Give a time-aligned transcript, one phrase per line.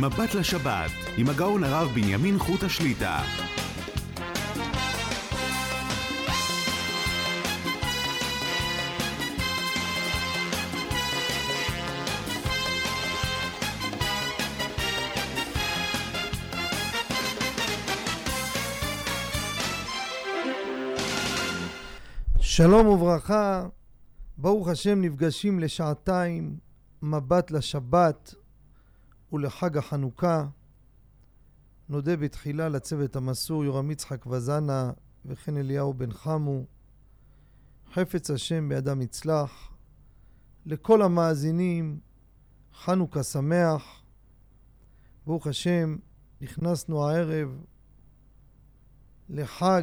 [0.00, 3.22] מבט לשבת, עם הגאון הרב בנימין חוט השליטה.
[22.40, 23.66] שלום וברכה,
[24.38, 26.56] ברוך השם נפגשים לשעתיים
[27.02, 28.34] מבט לשבת
[29.32, 30.46] ולחג החנוכה.
[31.88, 34.92] נודה בתחילה לצוות המסור יורם יצחק וזנה
[35.24, 36.64] וכן אליהו בן חמו.
[37.92, 39.72] חפץ השם בידם יצלח.
[40.66, 42.00] לכל המאזינים,
[42.74, 44.02] חנוכה שמח.
[45.26, 45.96] ברוך השם,
[46.40, 47.64] נכנסנו הערב
[49.28, 49.82] לחג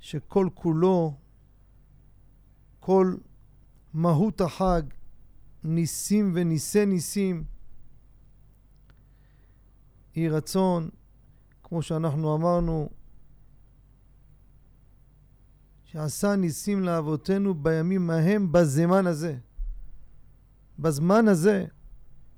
[0.00, 1.16] שכל כולו,
[2.80, 3.16] כל
[3.94, 4.82] מהות החג,
[5.64, 7.44] ניסים וניסי ניסים.
[10.16, 10.88] יהי רצון,
[11.62, 12.90] כמו שאנחנו אמרנו,
[15.84, 19.38] שעשה ניסים לאבותינו בימים ההם בזמן הזה.
[20.78, 21.66] בזמן הזה,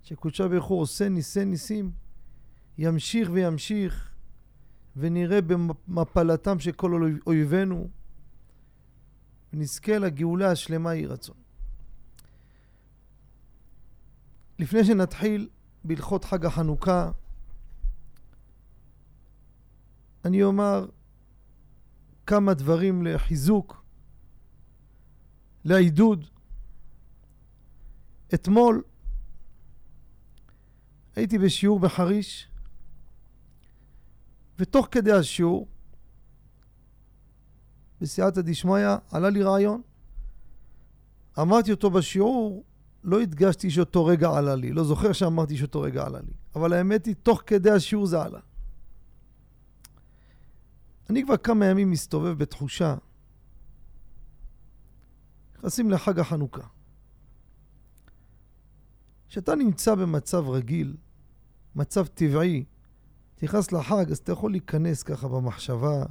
[0.03, 1.91] שקודשה ברוך הוא עושה ניסי ניסים,
[2.79, 4.11] ימשיך וימשיך,
[4.97, 7.89] ונראה במפלתם של כל אויבינו,
[9.53, 11.37] ונזכה לגאולה השלמה יהי רצון.
[14.59, 15.49] לפני שנתחיל
[15.85, 17.11] בהלכות חג החנוכה,
[20.27, 20.87] אני אומר
[22.27, 23.85] כמה דברים לחיזוק,
[25.65, 26.25] לעידוד.
[28.35, 28.83] אתמול
[31.17, 32.49] הייתי בשיעור בחריש,
[34.59, 35.69] ותוך כדי השיעור,
[38.01, 39.83] בסייעתא דשמיא, עלה לי רעיון.
[41.39, 42.65] אמרתי אותו בשיעור,
[43.05, 47.07] לא הדגשתי שאותו רגע עלה לי, לא זוכר שאמרתי שאותו רגע עלה לי, אבל האמת
[47.07, 48.41] היא, תוך כדי השיעור זה עלה.
[51.11, 52.97] אני כבר כמה ימים מסתובב בתחושה,
[55.55, 56.67] נכנסים לחג החנוכה.
[59.29, 60.97] כשאתה נמצא במצב רגיל,
[61.75, 62.65] מצב טבעי,
[63.43, 66.05] נכנס לחג, אז אתה יכול להיכנס ככה במחשבה,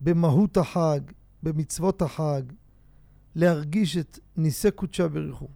[0.00, 1.00] במהות החג,
[1.42, 2.42] במצוות החג,
[3.34, 5.48] להרגיש את ניסי קודשה בריחו.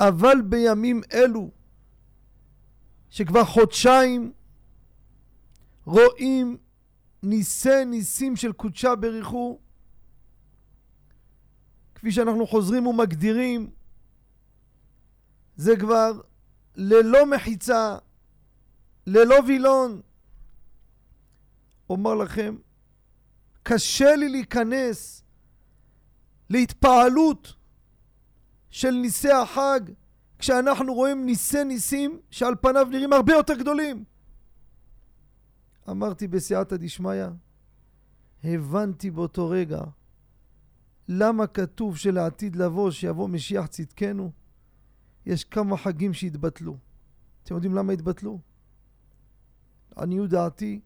[0.00, 1.50] אבל בימים אלו,
[3.10, 4.32] שכבר חודשיים
[5.88, 6.56] רואים
[7.22, 9.58] ניסי ניסים של קודשה בריחו,
[11.94, 13.70] כפי שאנחנו חוזרים ומגדירים,
[15.56, 16.20] זה כבר
[16.76, 17.96] ללא מחיצה,
[19.06, 20.00] ללא וילון.
[21.90, 22.56] אומר לכם,
[23.62, 25.24] קשה לי להיכנס
[26.50, 27.54] להתפעלות
[28.70, 29.80] של ניסי החג
[30.38, 34.04] כשאנחנו רואים ניסי ניסים שעל פניו נראים הרבה יותר גדולים.
[35.90, 37.24] אמרתי בסייעתא דשמיא,
[38.44, 39.80] הבנתי באותו רגע
[41.08, 44.30] למה כתוב שלעתיד לבוא, שיבוא משיח צדקנו,
[45.26, 46.76] יש כמה חגים שהתבטלו.
[47.44, 48.38] אתם יודעים למה התבטלו?
[49.96, 50.80] לעניות דעתי,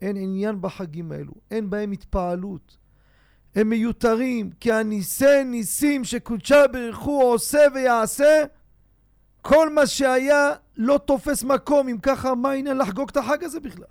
[0.00, 2.78] אין עניין בחגים האלו, אין בהם התפעלות.
[3.54, 8.44] הם מיותרים, כי הניסי ניסים שקודשה ברכו עושה ויעשה,
[9.42, 13.84] כל מה שהיה לא תופס מקום, אם ככה מה העניין לחגוג את החג הזה בכלל?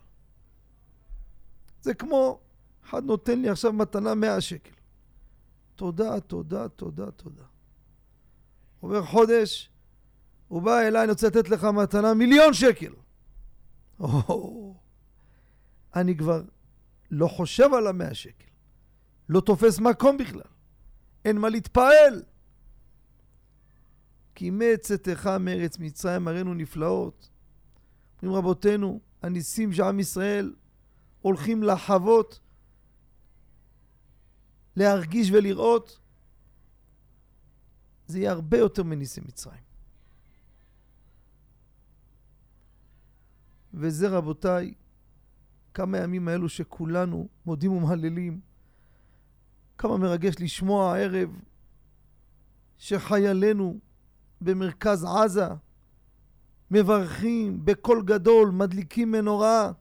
[1.82, 2.40] זה כמו,
[2.86, 4.72] אחד נותן לי עכשיו מתנה 100 שקל.
[5.76, 7.44] תודה, תודה, תודה, תודה.
[8.80, 9.70] עובר חודש,
[10.48, 12.94] הוא בא אליי, אני רוצה לתת לך מתנה מיליון שקל.
[15.96, 16.42] אני כבר
[17.12, 18.48] לא חושב על המאה שקל.
[19.30, 20.42] לא תופס מקום בכלל.
[21.26, 22.24] אין מה להתפעל.
[24.36, 27.30] כי מצאתך מארץ מצרים הראינו נפלאות.
[28.24, 30.54] אומרים רבותינו, הניסים שעם ישראל
[31.22, 32.40] הולכים לחוות,
[34.76, 36.00] להרגיש ולראות,
[38.08, 39.62] זה יהיה הרבה יותר מניסי מצרים.
[43.74, 44.74] וזה רבותיי,
[45.74, 48.40] כמה ימים האלו שכולנו מודים ומהללים.
[49.78, 51.40] כמה מרגש לשמוע הערב
[52.78, 53.80] שחיילינו
[54.44, 55.48] במרכז עזה
[56.72, 59.72] מברכים בקול גדול, מדליקים מנורה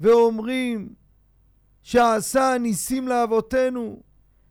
[0.00, 0.94] ואומרים
[1.82, 4.02] שעשה ניסים לאבותינו,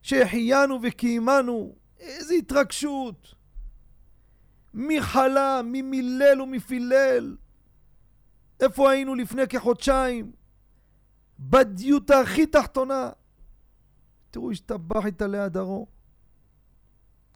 [0.01, 1.75] שהחיינו וקיימנו.
[1.99, 3.35] איזה התרגשות!
[4.73, 7.37] מי חלה, מי מילל ומי פילל.
[8.59, 10.31] איפה היינו לפני כחודשיים?
[11.39, 13.09] בדיוטה הכי תחתונה.
[14.31, 15.87] תראו, השתבח את עלי הדרו.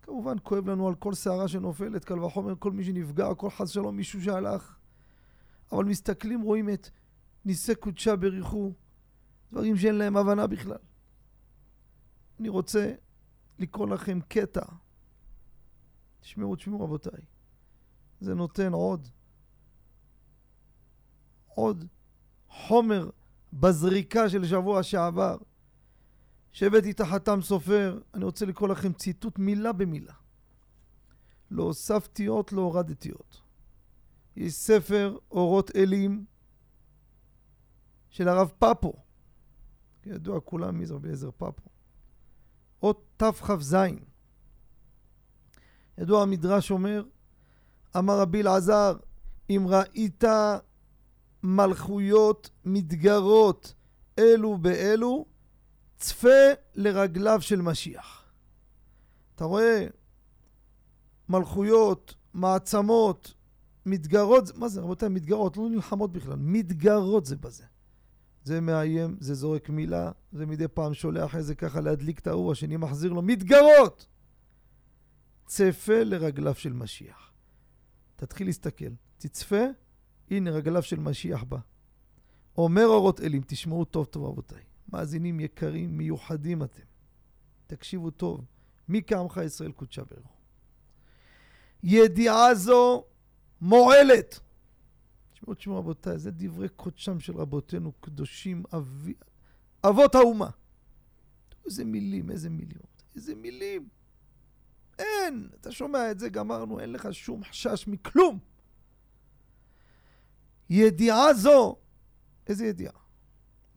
[0.09, 3.97] כמובן כואב לנו על כל שערה שנופלת, קל וחומר כל מי שנפגע, כל חס שלום
[3.97, 4.77] מישהו שהלך.
[5.71, 6.89] אבל מסתכלים, רואים את
[7.45, 8.73] ניסי קודשה בריחו,
[9.51, 10.77] דברים שאין להם הבנה בכלל.
[12.39, 12.93] אני רוצה
[13.59, 14.65] לקרוא לכם קטע.
[16.19, 17.21] תשמעו, תשמעו רבותיי.
[18.19, 19.07] זה נותן עוד,
[21.47, 21.85] עוד
[22.49, 23.09] חומר
[23.53, 25.37] בזריקה של שבוע שעבר.
[26.51, 30.13] שהבאתי את החתם סופר, אני רוצה לקרוא לכם ציטוט מילה במילה.
[31.51, 33.41] לא הוספתי אות, לא הורדתי אות.
[34.35, 36.25] יש ספר אורות אלים
[38.09, 38.93] של הרב פאפו.
[40.05, 41.69] ידוע כולם מי זה רבי אליעזר פאפו.
[42.83, 43.75] אות תכ"ז.
[45.97, 47.03] ידוע המדרש אומר,
[47.97, 48.97] אמר רבי אלעזר,
[49.49, 50.23] אם ראית
[51.43, 53.73] מלכויות מתגרות
[54.19, 55.25] אלו באלו,
[55.99, 56.37] צפה
[56.75, 58.25] לרגליו של משיח.
[59.35, 59.87] אתה רואה
[61.29, 63.33] מלכויות, מעצמות,
[63.85, 67.63] מתגרות, מה זה רבותיי, מתגרות, לא נלחמות בכלל, מתגרות זה בזה.
[68.43, 72.77] זה מאיים, זה זורק מילה, זה מדי פעם שולח איזה ככה להדליק את ההוא, השני
[72.77, 74.07] מחזיר לו, מתגרות!
[75.45, 77.31] צפה לרגליו של משיח.
[78.15, 79.63] תתחיל להסתכל, תצפה,
[80.31, 81.57] הנה רגליו של משיח בא.
[82.57, 84.68] אומר אורות אלים, תשמעו טוב טוב רבותיי.
[84.93, 86.83] מאזינים יקרים, מיוחדים אתם.
[87.67, 88.45] תקשיבו טוב,
[88.87, 90.33] מי כעמך ישראל קודשה ברכו.
[91.83, 93.05] ידיעה זו
[93.61, 94.39] מועלת.
[95.33, 99.13] תשמעו, תשמעו רבותיי, זה דברי קודשם של רבותינו קדושים, אבי,
[99.83, 100.49] אבות האומה.
[101.65, 102.79] איזה מילים, איזה מילים,
[103.15, 103.89] איזה מילים.
[104.99, 108.39] אין, אתה שומע את זה, גמרנו, אין לך שום חשש מכלום.
[110.69, 111.75] ידיעה זו,
[112.47, 112.93] איזה ידיעה?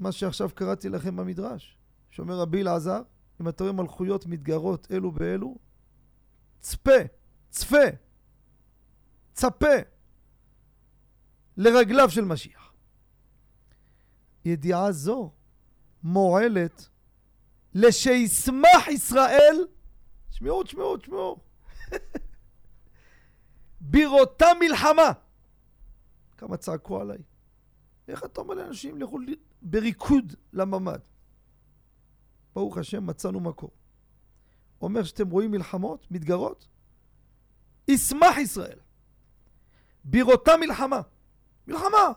[0.02, 1.76] מה שעכשיו קראתי לכם במדרש,
[2.10, 3.02] שאומר רבי אלעזר,
[3.40, 5.58] אם אתה רואה מלכויות מתגרות אלו באלו,
[6.60, 7.00] צפה,
[7.50, 7.87] צפה,
[9.32, 9.76] צפה
[11.56, 12.72] לרגליו של משיח.
[14.44, 15.32] ידיעה זו
[16.02, 16.88] מועלת
[17.75, 19.66] לשישמח ישראל,
[20.31, 21.40] תשמעו, תשמעו, תשמעו,
[23.81, 25.12] בראותה מלחמה.
[26.37, 27.19] כמה צעקו עליי.
[28.08, 29.19] איך אתה אומר לאנשים לכו
[29.62, 31.00] בריקוד לממ"ד?
[32.54, 33.70] ברוך השם, מצאנו מקור.
[34.80, 36.68] אומר שאתם רואים מלחמות, מתגרות?
[37.88, 38.78] ישמח ישראל.
[40.04, 41.00] בראותה מלחמה.
[41.66, 42.12] מלחמה!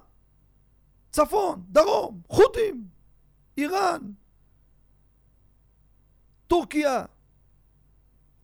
[1.11, 2.87] צפון, דרום, חות'ים,
[3.57, 4.01] איראן,
[6.47, 7.05] טורקיה,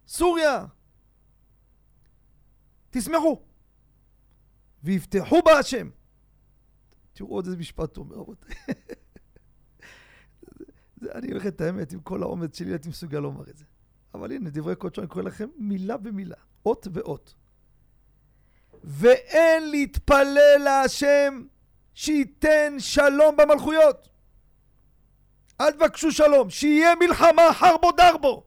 [0.08, 0.66] סוריה.
[2.90, 3.42] תשמחו.
[4.84, 5.90] ויפתחו בה השם.
[7.22, 8.56] תראו עוד איזה משפט אומר, רבותיי.
[11.16, 13.66] אני אומר את האמת, עם כל האומץ שלי הייתי מסוגל לומר את זה.
[14.14, 16.36] אבל הנה, דברי קודשו, אני קורא לכם מילה במילה,
[16.66, 17.34] אות ואות.
[18.84, 21.46] ואין להתפלל להשם
[21.94, 24.10] שייתן שלום במלכויות.
[25.62, 28.44] אל תבקשו שלום, שיהיה מלחמה חרבו דרבו.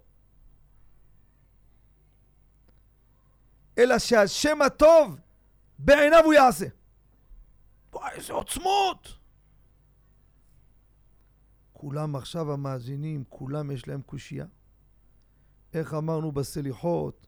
[3.78, 5.16] אלא שהשם הטוב
[5.78, 6.66] בעיניו הוא יעשה.
[7.94, 9.18] וואי, איזה עוצמות!
[11.72, 14.46] כולם עכשיו המאזינים, כולם יש להם קושייה.
[15.74, 17.26] איך אמרנו בסליחות,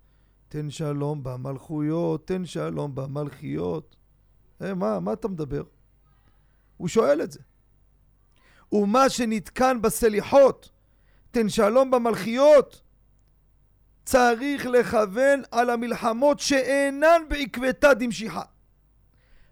[0.49, 3.97] תן שלום במלכויות, תן שלום במלכיות.
[4.63, 5.63] אה, מה, מה אתה מדבר?
[6.77, 7.41] הוא שואל את זה.
[8.73, 10.71] ומה שנתקן בסליחות,
[11.31, 12.83] תן שלום במלכיות,
[14.05, 18.43] צריך לכוון על המלחמות שאינן בעקבתא דמשיחא.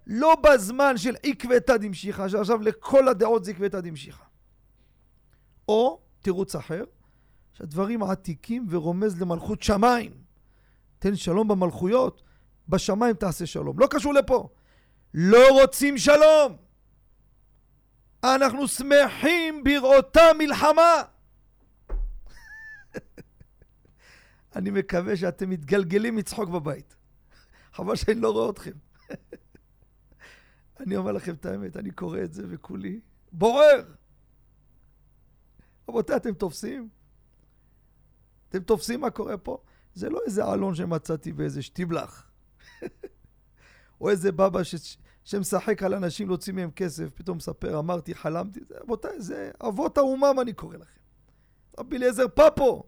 [0.06, 4.24] לא בזמן של עקבתא דמשיחא, שעכשיו לכל הדעות זה עקבתא דמשיחא.
[5.68, 6.84] או תירוץ אחר,
[7.52, 10.12] שהדברים עתיקים ורומז למלכות שמיים.
[10.98, 12.22] תן שלום במלכויות,
[12.68, 13.78] בשמיים תעשה שלום.
[13.78, 14.48] לא קשור לפה.
[15.14, 16.56] לא רוצים שלום.
[18.24, 21.02] אנחנו שמחים בראותה מלחמה.
[24.56, 26.96] אני מקווה שאתם מתגלגלים מצחוק בבית.
[27.74, 28.70] חבל שאני לא רואה אתכם.
[30.80, 33.00] אני אומר לכם את האמת, אני קורא את זה וכולי
[33.32, 33.94] בורר.
[35.88, 36.88] רבותיי, אתם תופסים?
[38.48, 39.58] אתם תופסים מה קורה פה?
[39.94, 42.30] זה לא איזה עלון שמצאתי באיזה שטיבלח.
[44.00, 44.74] או איזה בבא ש...
[45.24, 48.60] שמשחק על אנשים להוציא מהם כסף, פתאום מספר, אמרתי, חלמתי.
[48.70, 51.00] רבותיי, זה אבות האומם אני קורא לכם.
[51.78, 52.82] רבי אליעזר פאפו.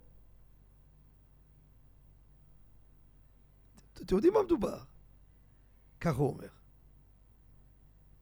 [3.95, 4.79] אתם יודעים מה מדובר?
[6.01, 6.56] כך הוא אומר.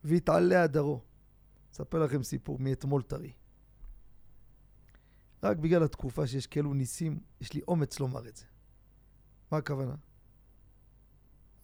[0.05, 1.03] והתעלה הדרו.
[1.73, 3.33] אספר לכם סיפור מאתמול טרי.
[5.43, 8.45] רק בגלל התקופה שיש כאלו ניסים, יש לי אומץ לומר את זה.
[9.53, 9.95] מה הכוונה?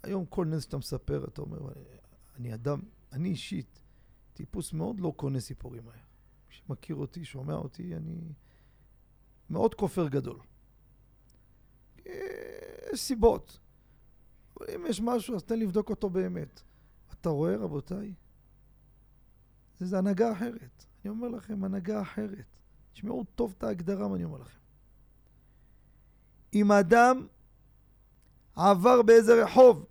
[0.02, 1.58] היום כל נס שאתה מספר, אתה אומר,
[2.36, 2.80] אני אדם,
[3.12, 3.82] אני אישית,
[4.34, 5.94] טיפוס מאוד לא קונה סיפורים מהר.
[6.48, 8.32] מי שמכיר אותי, שומע אותי, אני
[9.50, 10.38] מאוד כופר גדול.
[12.06, 13.58] יש סיבות.
[14.74, 16.62] אם יש משהו, אז תן לבדוק אותו באמת.
[17.12, 18.14] אתה רואה, רבותיי?
[19.86, 20.84] זה הנהגה אחרת.
[21.04, 22.44] אני אומר לכם, הנהגה אחרת.
[22.92, 24.58] תשמעו טוב את ההגדרה, מה אני אומר לכם.
[26.54, 27.26] אם אדם
[28.56, 29.86] עבר באיזה רחוב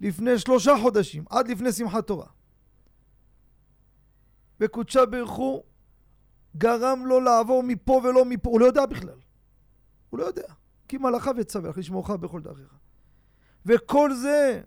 [0.00, 2.26] לפני שלושה חודשים, עד לפני שמחת תורה,
[4.60, 5.62] וקודשה ברכו
[6.56, 9.18] גרם לו לעבור מפה ולא מפה, הוא לא יודע בכלל.
[10.10, 10.52] הוא לא יודע.
[10.88, 12.74] כי מלאכה וצווח לשמורך בכל דרכיך.
[13.66, 14.62] וכל זה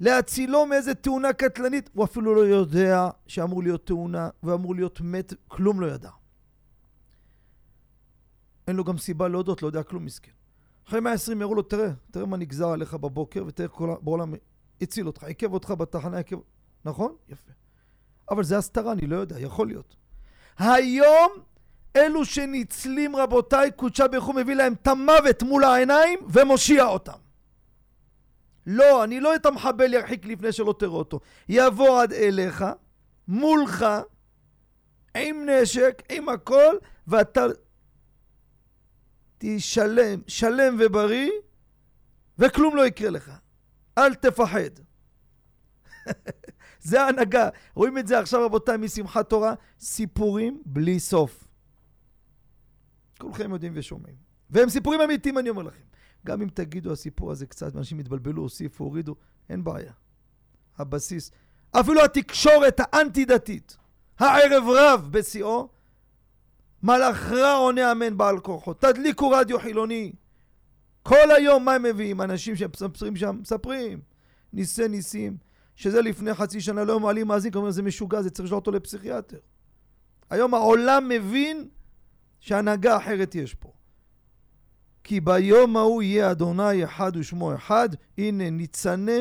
[0.00, 5.80] להצילו מאיזה תאונה קטלנית, הוא אפילו לא יודע שאמור להיות תאונה ואמור להיות מת, כלום
[5.80, 6.10] לא ידע.
[8.68, 10.32] אין לו גם סיבה להודות, לא יודע כלום מסכן.
[10.88, 14.34] אחרי 120 יראו לו, תראה, תראה מה נגזר עליך בבוקר, ותראה כל בעולם
[14.80, 16.36] הציל אותך, עיכב אותך בתחנה, עיכב...
[16.84, 17.16] נכון?
[17.28, 17.50] יפה.
[18.30, 19.96] אבל זה הסתרה, אני לא יודע, יכול להיות.
[20.58, 21.32] היום,
[21.96, 27.23] אלו שניצלים, רבותיי, קודשה ברוך הוא מביא להם את המוות מול העיניים ומושיע אותם.
[28.66, 31.20] לא, אני לא את המחבל ירחיק לפני שלא תראה אותו.
[31.48, 32.64] יבוא עד אליך,
[33.28, 33.86] מולך,
[35.16, 37.46] עם נשק, עם הכל, ואתה
[39.38, 41.30] תשלם, שלם ובריא,
[42.38, 43.32] וכלום לא יקרה לך.
[43.98, 44.70] אל תפחד.
[46.80, 47.48] זה ההנהגה.
[47.74, 51.44] רואים את זה עכשיו, רבותיי, משמחת תורה, סיפורים בלי סוף.
[53.18, 54.14] כולכם יודעים ושומעים.
[54.50, 55.82] והם סיפורים אמיתיים, אני אומר לכם.
[56.26, 59.14] גם אם תגידו הסיפור הזה קצת, ואנשים יתבלבלו, הוסיפו, הורידו,
[59.48, 59.92] אין בעיה.
[60.78, 61.30] הבסיס.
[61.70, 63.76] אפילו התקשורת האנטי-דתית,
[64.18, 65.68] הערב רב בשיאו,
[66.82, 68.74] מלאך רע עונה אמן בעל כוחו.
[68.74, 70.12] תדליקו רדיו חילוני.
[71.02, 72.20] כל היום מה הם מביאים?
[72.20, 74.00] אנשים שמספרים שם, מספרים.
[74.52, 75.36] ניסי ניסים.
[75.76, 79.38] שזה לפני חצי שנה לא מעלים מאזין, כלומר זה משוגע, זה צריך לשלוח אותו לפסיכיאטר.
[80.30, 81.68] היום העולם מבין
[82.40, 83.72] שהנהגה אחרת יש פה.
[85.04, 89.12] כי ביום ההוא יהיה אדוני אחד ושמו אחד, הנה ניצנה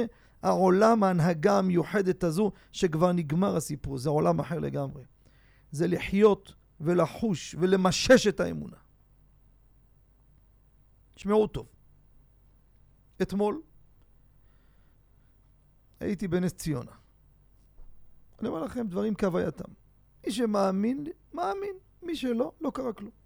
[0.41, 5.03] העולם ההנהגה המיוחדת הזו, שכבר נגמר הסיפור, זה עולם אחר לגמרי.
[5.71, 8.77] זה לחיות ולחוש ולמשש את האמונה.
[11.15, 11.67] תשמעו טוב.
[13.21, 13.61] אתמול
[15.99, 16.91] הייתי בנס ציונה.
[18.39, 19.71] אני אומר לכם דברים כהווייתם.
[20.25, 21.75] מי שמאמין, מאמין.
[22.01, 23.22] מי שלא, לא קרה כלום.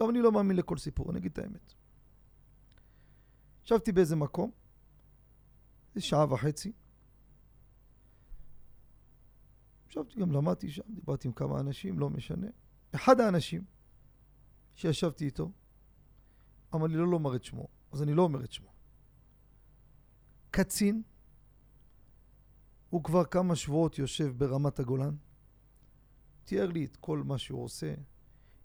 [0.00, 1.74] גם אני לא מאמין לכל סיפור, אני אגיד את האמת.
[3.64, 4.50] ישבתי באיזה מקום,
[5.94, 6.72] איזה שעה וחצי.
[9.88, 12.46] ישבתי, גם למדתי שם, דיברתי עם כמה אנשים, לא משנה.
[12.94, 13.64] אחד האנשים
[14.74, 15.52] שישבתי איתו,
[16.74, 18.72] אמר לי לא לומר את שמו, אז אני לא אומר את שמו.
[20.50, 21.02] קצין,
[22.90, 25.16] הוא כבר כמה שבועות יושב ברמת הגולן,
[26.44, 27.94] תיאר לי את כל מה שהוא עושה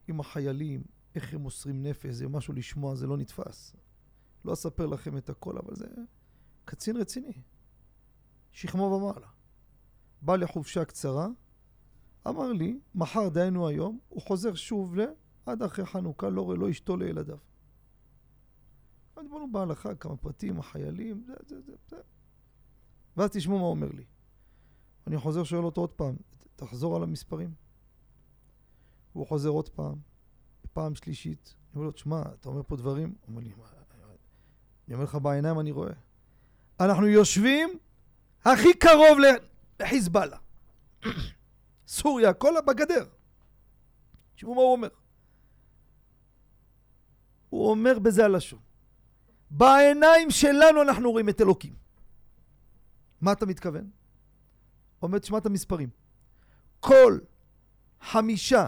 [0.08, 0.84] עם החיילים,
[1.16, 3.76] איך הם מוסרים נפש, זה משהו לשמוע, זה לא נתפס.
[4.46, 5.88] לא אספר לכם את הכל, אבל זה
[6.66, 7.34] קצין רציני.
[8.52, 9.28] שכמו ומעלה.
[10.22, 11.28] בא לחופשה קצרה,
[12.28, 15.02] אמר לי, מחר דהיינו היום, הוא חוזר שוב ל...
[15.46, 17.38] עד אחרי חנוכה, לא, לא אשתו לילדיו.
[19.22, 21.98] דיברנו בהלכה, כמה פרטים, החיילים, זה, זה, זה, זה.
[23.18, 24.06] ואז תשמעו מה אומר לי.
[25.08, 26.16] אני חוזר, שואל אותו עוד פעם,
[26.56, 27.54] תחזור על המספרים.
[29.14, 30.00] הוא חוזר עוד פעם,
[30.76, 31.56] פעם שלישית.
[31.56, 33.16] אני אומר לו, תשמע, אתה אומר פה דברים?
[33.22, 33.52] הוא אומר לי?
[34.88, 35.92] אני אומר לך בעיניים, אני רואה.
[36.80, 37.70] אנחנו יושבים
[38.46, 39.18] הכי קרוב
[39.80, 40.38] לחיזבאללה.
[41.88, 43.06] סוריה, כל בגדר.
[44.36, 44.88] תשמעו מה הוא אומר.
[47.50, 48.60] הוא אומר בזה הלשון.
[49.52, 51.76] בעיניים שלנו אנחנו רואים את אלוקים.
[53.22, 53.90] מה אתה מתכוון?
[55.02, 55.90] אומר, תשמע את המספרים.
[56.80, 57.20] כל
[58.02, 58.68] חמישה,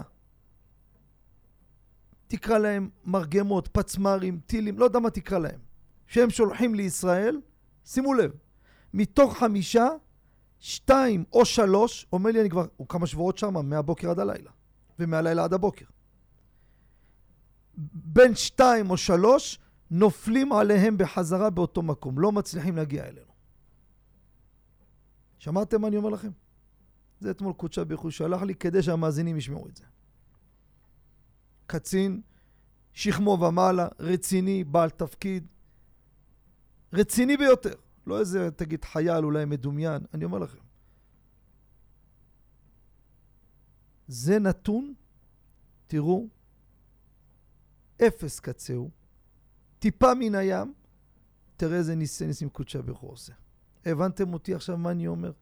[2.28, 5.60] תקרא להם מרגמות, פצמ"רים, טילים, לא יודע מה תקרא להם,
[6.06, 7.40] שהם שולחים לישראל,
[7.84, 8.30] שימו לב,
[8.94, 9.88] מתוך חמישה,
[10.58, 14.50] שתיים או שלוש, אומר לי אני כבר, הוא כמה שבועות שם, מהבוקר עד הלילה,
[14.98, 15.84] ומהלילה עד הבוקר.
[17.94, 19.58] בין שתיים או שלוש,
[19.90, 23.32] נופלים עליהם בחזרה באותו מקום, לא מצליחים להגיע אלינו.
[25.38, 26.30] שמעתם מה אני אומר לכם?
[27.20, 29.84] זה אתמול קודשה ברכו שלח לי כדי שהמאזינים ישמעו את זה.
[31.68, 32.20] קצין,
[32.92, 35.46] שכמו ומעלה, רציני, בעל תפקיד,
[36.92, 37.74] רציני ביותר.
[38.06, 40.58] לא איזה, תגיד, חייל אולי מדומיין, אני אומר לכם.
[44.08, 44.94] זה נתון,
[45.86, 46.28] תראו,
[48.02, 48.90] אפס קצהו,
[49.78, 50.74] טיפה מן הים,
[51.56, 52.48] תראה איזה ניסי ניסים
[52.84, 53.32] ברוך הוא עושה.
[53.84, 55.32] הבנתם אותי עכשיו מה אני אומר?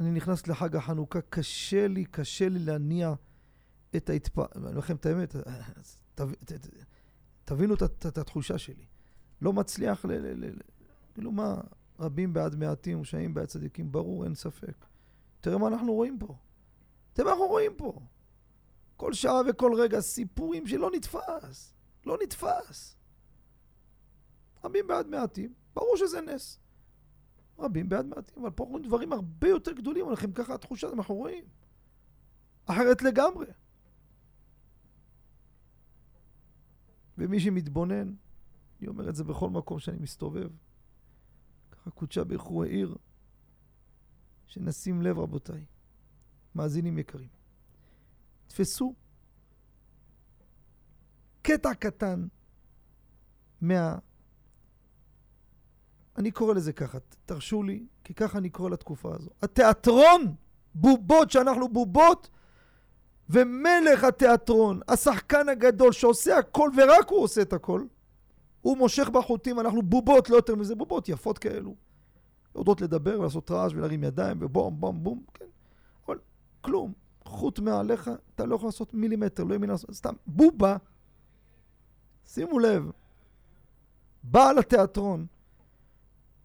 [0.00, 3.14] אני נכנס לחג החנוכה, קשה לי, קשה לי להניע
[3.96, 4.38] את ההתפ...
[4.38, 5.36] אני אומר לכם את האמת,
[6.14, 6.28] תב...
[7.44, 8.86] תבינו את התחושה שלי.
[9.40, 10.52] לא מצליח ל...
[11.14, 11.60] כאילו מה,
[11.98, 14.86] רבים בעד מעטים ושעים בעד צדיקים, ברור, אין ספק.
[15.40, 16.36] תראה מה אנחנו רואים פה.
[17.12, 18.00] תראה מה אנחנו רואים פה.
[18.96, 21.74] כל שעה וכל רגע סיפורים שלא נתפס.
[22.06, 22.96] לא נתפס.
[24.64, 26.58] רבים בעד מעטים, ברור שזה נס.
[27.58, 31.44] רבים בעד מעטים, אבל פה רואים דברים הרבה יותר גדולים, לכם ככה התחושה, אנחנו רואים.
[32.66, 33.46] אחרת לגמרי.
[37.18, 38.14] ומי שמתבונן,
[38.80, 40.50] אני אומר את זה בכל מקום שאני מסתובב,
[41.70, 42.96] ככה קודשה הוא העיר,
[44.46, 45.64] שנשים לב רבותיי,
[46.54, 47.28] מאזינים יקרים.
[48.46, 48.94] תפסו
[51.42, 52.26] קטע קטן
[53.60, 53.98] מה...
[56.16, 59.30] אני קורא לזה ככה, תרשו לי, כי ככה אני קורא לתקופה הזו.
[59.42, 60.34] התיאטרון,
[60.74, 62.30] בובות, שאנחנו בובות,
[63.32, 67.84] ומלך התיאטרון, השחקן הגדול שעושה הכל ורק הוא עושה את הכל,
[68.60, 71.74] הוא מושך בחוטים, אנחנו בובות, לא יותר מזה, בובות יפות כאלו.
[72.56, 75.44] יודעות לדבר ולעשות רעש ולהרים ידיים ובום בום בום, כן.
[76.06, 76.18] אבל
[76.60, 76.92] כלום.
[77.24, 80.76] חוט מעליך, אתה לא יכול לעשות מילימטר, לא ימין לעשות, סתם בובה.
[82.24, 82.90] שימו לב,
[84.22, 85.26] בעל התיאטרון,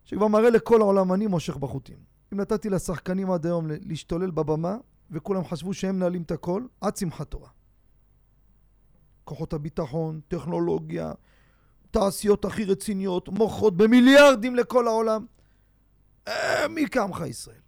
[0.05, 1.97] שכבר מראה לכל העולם, אני מושך בחוטים.
[2.33, 4.77] אם נתתי לשחקנים עד היום להשתולל בבמה,
[5.11, 7.49] וכולם חשבו שהם מנהלים את הכל, עד שמחת תורה.
[9.23, 11.13] כוחות הביטחון, טכנולוגיה,
[11.91, 15.25] תעשיות הכי רציניות, מוכרות במיליארדים לכל העולם.
[16.27, 17.61] אה, מי כעמך ישראל?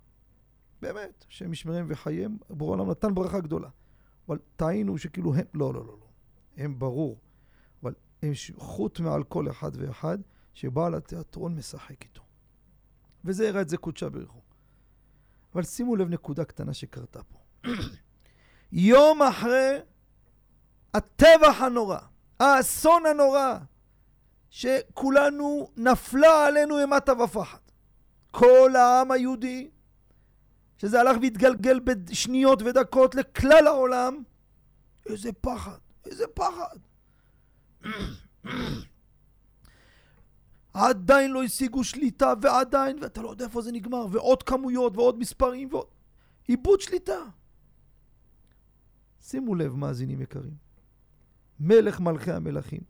[0.82, 3.70] באמת, השם ישמרם וחייהם, ברור העולם נתן ברכה גדולה.
[4.28, 6.08] אבל טעינו שכאילו הם, לא, לא, לא, לא.
[6.58, 7.20] הם ברור.
[7.84, 10.18] אבל הם חוט מעל כל אחד ואחד,
[10.54, 12.22] שבעל התיאטרון משחק איתו.
[13.26, 14.42] וזה הראה את זה קודשה ברכו.
[15.54, 17.40] אבל שימו לב נקודה קטנה שקרתה פה.
[18.72, 19.78] יום אחרי
[20.94, 22.00] הטבח הנורא,
[22.40, 23.58] האסון הנורא,
[24.50, 27.58] שכולנו נפלה עלינו אימתה ופחד.
[28.32, 29.70] כל העם היהודי,
[30.78, 34.24] שזה הלך והתגלגל בשניות ודקות לכלל העולם,
[35.06, 36.78] איזה פחד, איזה פחד.
[40.74, 45.68] עדיין לא השיגו שליטה, ועדיין, ואתה לא יודע איפה זה נגמר, ועוד כמויות, ועוד מספרים,
[45.72, 45.88] ועוד...
[46.50, 47.20] איבוד שליטה.
[49.22, 50.70] שימו לב, מאזינים יקרים.
[51.60, 52.82] מלך מלכי המלכים,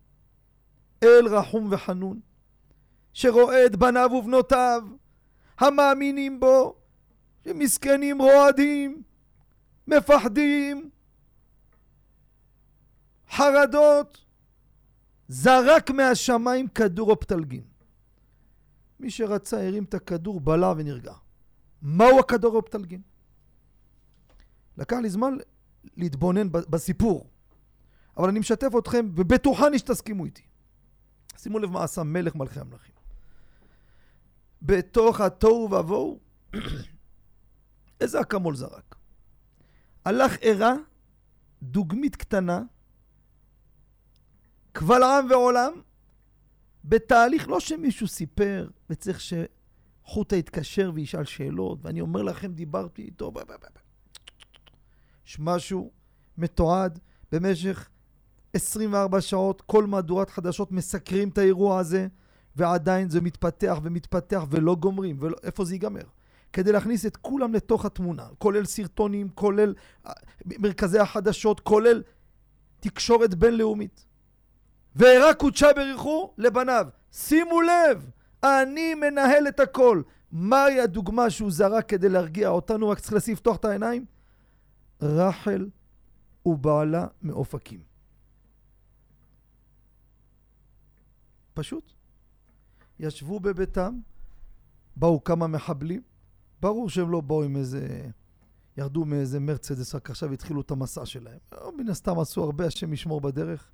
[1.04, 2.20] אל רחום וחנון,
[3.14, 4.84] שרואה את בניו ובנותיו,
[5.58, 6.76] המאמינים בו,
[7.44, 9.04] שמסכנים רועדים,
[9.88, 10.90] מפחדים,
[13.32, 14.26] חרדות,
[15.28, 17.69] זרק מהשמיים כדור אופטלגין.
[19.00, 21.14] מי שרצה הרים את הכדור, בלע ונרגע.
[21.82, 23.02] מהו הכדור אופטלגין?
[24.78, 25.38] לקח לי זמן
[25.98, 27.30] להתבונן בסיפור,
[28.18, 30.42] אבל אני משתף אתכם, ובטוחני שתסכימו איתי.
[31.38, 32.96] שימו לב מה עשה מלך מלכי המלכים.
[34.62, 36.20] בתוך התוהו ובוהו,
[38.02, 38.96] איזה אקמול זרק.
[40.06, 40.74] הלך ערה,
[41.64, 42.62] דוגמית קטנה,
[44.72, 45.72] קבל עם ועולם,
[46.84, 53.32] בתהליך לא שמישהו סיפר וצריך שחוטה יתקשר וישאל שאלות, ואני אומר לכם, דיברתי איתו,
[55.28, 55.92] יש משהו
[56.38, 57.00] מתועד
[57.32, 57.90] במשך
[58.54, 62.08] 24 שעות, כל מהדורת חדשות מסקרים את האירוע הזה,
[62.56, 66.04] ועדיין זה מתפתח ומתפתח ולא גומרים, ואיפה זה ייגמר?
[66.54, 69.74] כדי להכניס את כולם לתוך התמונה, כולל סרטונים, כולל
[70.08, 70.12] אה,
[70.46, 72.04] מרכזי החדשות, כולל
[72.80, 74.06] תקשורת בינלאומית.
[74.96, 76.88] והראה קודשה בריחו לבניו.
[77.12, 78.10] שימו לב,
[78.44, 80.02] אני מנהל את הכל.
[80.32, 82.90] מהי הדוגמה שהוא זרק כדי להרגיע אותנו?
[82.90, 84.06] רק צריך לפתוח את העיניים.
[85.02, 85.70] רחל
[86.46, 87.80] ובעלה מאופקים.
[91.54, 91.92] פשוט.
[93.00, 94.00] ישבו בביתם,
[94.96, 96.02] באו כמה מחבלים,
[96.62, 98.10] ברור שהם לא באו עם איזה...
[98.78, 101.38] ירדו מאיזה מרצדס, רק עכשיו התחילו את המסע שלהם.
[101.78, 103.72] מן הסתם עשו הרבה, השם ישמור בדרך.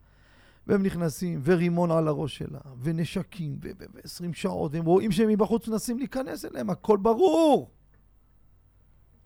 [0.67, 6.45] והם נכנסים, ורימון על הראש שלה, ונשקים, ו-20 שעות, והם רואים שהם מבחוץ מנסים להיכנס
[6.45, 7.71] אליהם, הכל ברור!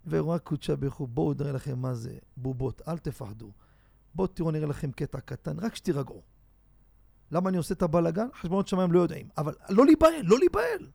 [0.07, 3.51] ורק קודשה ברכו, בואו נראה לכם מה זה בובות, אל תפחדו.
[4.15, 6.21] בואו תראו, נראה לכם קטע קטן, רק שתירגעו.
[7.31, 8.27] למה אני עושה את הבלאגן?
[8.35, 9.29] חשבונות שמיים לא יודעים.
[9.37, 10.89] אבל לא להיבהל, לא להיבהל.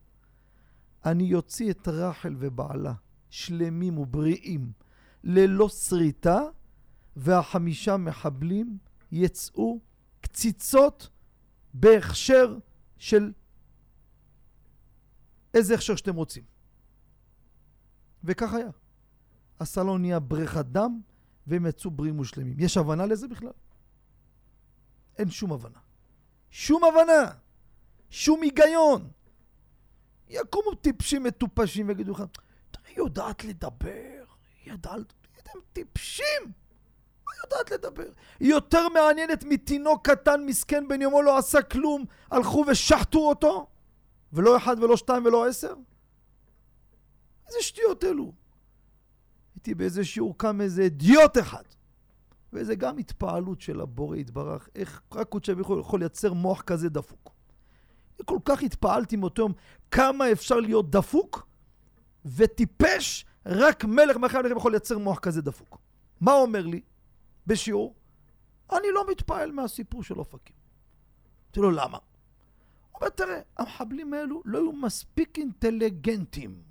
[1.05, 2.93] אני יוציא את רחל ובעלה,
[3.29, 4.71] שלמים ובריאים,
[5.23, 6.41] ללא שריטה,
[7.15, 8.77] והחמישה מחבלים
[9.11, 9.79] יצאו
[10.35, 11.09] קציצות
[11.73, 12.57] בהכשר
[12.97, 13.31] של
[15.53, 16.43] איזה הכשר שאתם רוצים.
[18.23, 18.69] וכך היה.
[19.59, 21.01] הסלון נהיה בריכת דם,
[21.47, 22.55] והם יצאו בריאים ושלמים.
[22.59, 23.51] יש הבנה לזה בכלל?
[25.17, 25.79] אין שום הבנה.
[26.49, 27.31] שום הבנה!
[28.09, 29.09] שום היגיון!
[30.29, 32.23] יקומו טיפשים מטופשים ויגידו לך,
[32.87, 34.25] היא יודעת לדבר,
[34.63, 35.13] היא יודעת...
[35.39, 36.64] אתם טיפשים!
[37.43, 38.09] יודעת לדבר?
[38.39, 43.67] היא יותר מעניינת מתינוק קטן מסכן בן יומו לא עשה כלום, הלכו ושחטו אותו?
[44.33, 45.73] ולא אחד ולא שתיים ולא עשר?
[47.47, 48.33] איזה שטויות אלו.
[49.55, 51.63] הייתי באיזה שיעור קם איזה אידיוט אחד.
[52.53, 57.31] וזה גם התפעלות של הבורא יתברך, איך רק קודשי יכול, יכול לייצר מוח כזה דפוק.
[58.25, 59.53] כל כך התפעלתי מאותו יום,
[59.91, 61.47] כמה אפשר להיות דפוק
[62.25, 65.77] וטיפש, רק מלך מלכי המלכים יכול לייצר מוח כזה דפוק.
[66.21, 66.81] מה אומר לי
[67.47, 67.95] בשיעור?
[68.71, 70.55] אני לא מתפעל מהסיפור של אופקים.
[71.45, 71.97] אמרתי לו, למה?
[72.91, 76.63] הוא אומר, תראה, המחבלים האלו לא היו מספיק אינטליגנטים.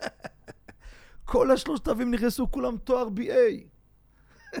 [1.24, 3.66] כל השלושת אלפים נכנסו, כולם תואר BA.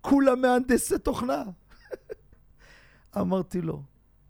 [0.00, 1.42] כולם מהנדסי תוכנה.
[3.20, 3.82] אמרתי לו,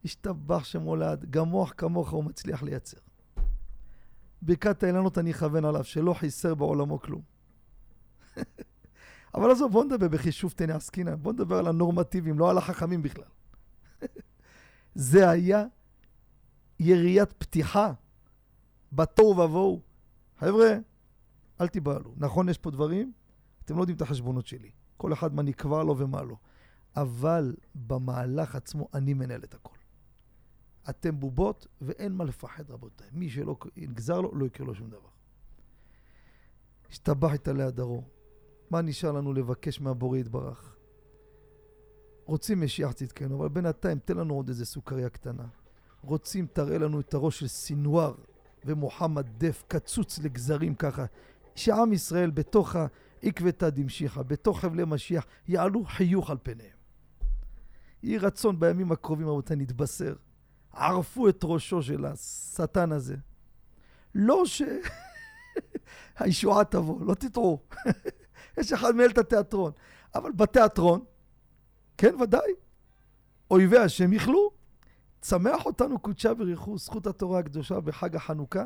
[0.04, 2.98] השתבח שמולד, גם מוח כמוך הוא מצליח לייצר.
[4.42, 7.22] ברכת האילנות אני אכוון עליו, שלא חיסר בעולמו כלום.
[9.36, 13.24] אבל עזוב, בוא נדבר בחישוב תני עסקינן, בוא נדבר על הנורמטיביים, לא על החכמים בכלל.
[14.94, 15.64] זה היה
[16.80, 17.92] יריית פתיחה
[18.92, 19.80] בתוהו ובוהו.
[20.38, 20.76] חבר'ה,
[21.60, 22.14] אל תיבהלו.
[22.16, 23.12] נכון, יש פה דברים,
[23.64, 24.70] אתם לא יודעים את החשבונות שלי.
[24.96, 26.36] כל אחד מה נקבע לו ומה לא.
[26.96, 29.76] אבל במהלך עצמו אני מנהל את הכל.
[30.90, 33.08] אתם בובות ואין מה לפחד, רבותיי.
[33.12, 35.08] מי שלא נגזר לו, לא יקרה לו שום דבר.
[36.90, 38.15] השתבח את עלי הדרו.
[38.70, 40.76] מה נשאר לנו לבקש מהבורא יתברך?
[42.24, 45.44] רוצים משיח צדקנו, אבל בינתיים תן לנו עוד איזה סוכריה קטנה.
[46.02, 48.14] רוצים, תראה לנו את הראש של סינואר
[48.64, 51.04] ומוחמד דף קצוץ לגזרים ככה,
[51.54, 52.76] שעם ישראל בתוך
[53.22, 56.76] העקבתא דמשיחא, בתוך חבלי משיח, יעלו חיוך על פניהם.
[58.02, 60.14] יהי רצון בימים הקרובים, רבותיי, נתבשר.
[60.72, 63.16] ערפו את ראשו של השטן הזה.
[64.14, 64.42] לא
[66.16, 67.60] שהישועה תבוא, לא תטעו.
[68.56, 69.72] יש אחד מנהל את התיאטרון.
[70.14, 71.04] אבל בתיאטרון,
[71.98, 72.52] כן, ודאי,
[73.50, 74.50] אויבי השם יכלו.
[75.20, 78.64] צמח אותנו קודשה בריחו, זכות התורה הקדושה בחג החנוכה.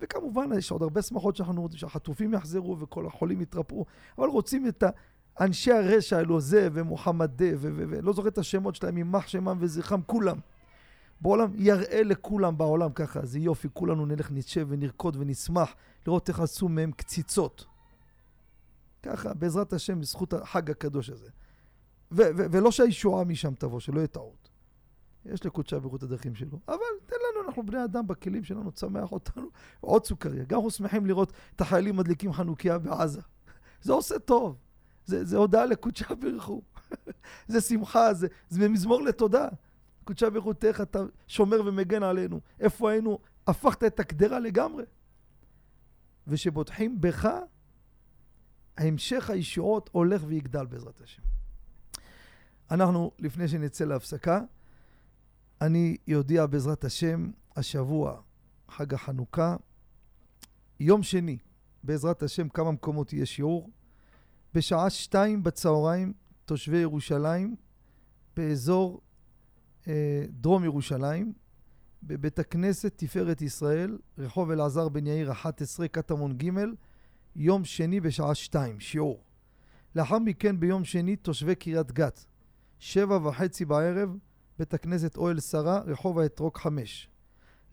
[0.00, 3.84] וכמובן, יש עוד הרבה שמחות שאנחנו רוצים שהחטופים יחזרו וכל החולים יתרפאו,
[4.18, 4.84] אבל רוצים את
[5.40, 10.38] אנשי הרשע האלו, זה ומוחמד דה, ולא זוכר את השמות שלהם, יימח שמם וזכרם, כולם.
[11.20, 15.74] בעולם, יראה לכולם בעולם ככה, זה יופי, כולנו נלך, נשב ונרקוד ונשמח
[16.06, 17.66] לראות איך עשו מהם קציצות.
[19.02, 21.28] ככה, בעזרת השם, בזכות החג הקדוש הזה.
[22.10, 24.48] ולא שהישועה משם תבוא, שלא יהיה טעות.
[25.24, 26.58] יש לקודשה ברוך את הדרכים שלו.
[26.68, 29.48] אבל תן לנו, אנחנו בני אדם בכלים שלנו, צמח אותנו.
[29.80, 30.44] עוד סוכריה.
[30.44, 33.20] גם אנחנו שמחים לראות את החיילים מדליקים חנוכיה בעזה.
[33.82, 34.56] זה עושה טוב.
[35.04, 36.62] זה, זה הודעה לקודשה ברכו.
[37.48, 39.48] זה שמחה, זה, זה מזמור לתודה.
[40.04, 42.40] קודשה ברכו, תראה איך אתה שומר ומגן עלינו.
[42.60, 43.18] איפה היינו?
[43.46, 44.84] הפכת את הקדרה לגמרי.
[46.26, 47.28] ושבוטחים בך,
[48.78, 51.22] המשך הישועות הולך ויגדל בעזרת השם.
[52.70, 54.40] אנחנו, לפני שנצא להפסקה,
[55.60, 58.20] אני יודיע בעזרת השם, השבוע,
[58.68, 59.56] חג החנוכה,
[60.80, 61.38] יום שני,
[61.82, 63.70] בעזרת השם, כמה מקומות יהיה שיעור.
[64.54, 66.12] בשעה שתיים בצהריים,
[66.44, 67.56] תושבי ירושלים,
[68.36, 69.00] באזור
[69.88, 71.32] אה, דרום ירושלים,
[72.02, 76.50] בבית הכנסת תפארת ישראל, רחוב אלעזר בן יאיר 11, קטמון ג',
[77.40, 79.22] יום שני בשעה שתיים, שיעור.
[79.96, 82.24] לאחר מכן ביום שני תושבי קריית גת,
[82.78, 84.16] שבע וחצי בערב,
[84.58, 87.08] בית הכנסת אוהל שרה, רחוב האתרוג 5.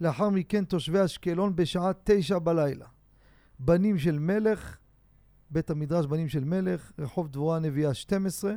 [0.02, 2.86] לאחר מכן תושבי אשקלון בשעה תשע בלילה.
[3.60, 4.78] בנים של מלך,
[5.50, 8.54] בית המדרש בנים של מלך, רחוב דבורה הנביאה 12.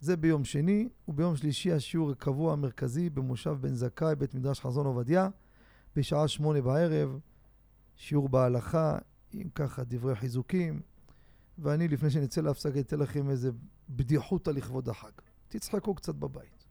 [0.00, 5.28] זה ביום שני, וביום שלישי השיעור הקבוע המרכזי במושב בן זכאי, בית מדרש חזון עובדיה,
[5.96, 7.18] בשעה שמונה בערב,
[7.96, 8.98] שיעור בהלכה,
[9.32, 10.80] עם ככה דברי חיזוקים,
[11.58, 13.50] ואני לפני שנצא להפסקה אתן לכם איזה
[13.88, 15.10] בדיחותא לכבוד החג.
[15.48, 16.64] תצחקו קצת בבית.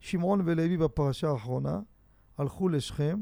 [0.00, 1.80] שמעון ולוי בפרשה האחרונה
[2.38, 3.20] הלכו לשכם,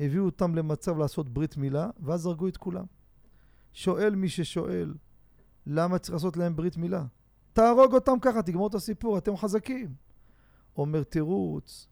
[0.00, 2.84] הביאו אותם למצב לעשות ברית מילה, ואז הרגו את כולם.
[3.72, 4.94] שואל מי ששואל,
[5.66, 7.04] למה צריך לעשות להם ברית מילה?
[7.52, 9.94] תהרוג אותם ככה, תגמור את הסיפור, אתם חזקים.
[10.76, 11.88] אומר תירוץ,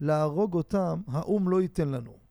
[0.00, 2.21] להרוג אותם, האו"ם לא ייתן לנו.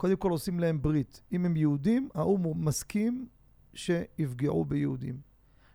[0.00, 1.22] קודם כל עושים להם ברית.
[1.32, 3.26] אם הם יהודים, האו"ם מסכים
[3.74, 5.20] שיפגעו ביהודים.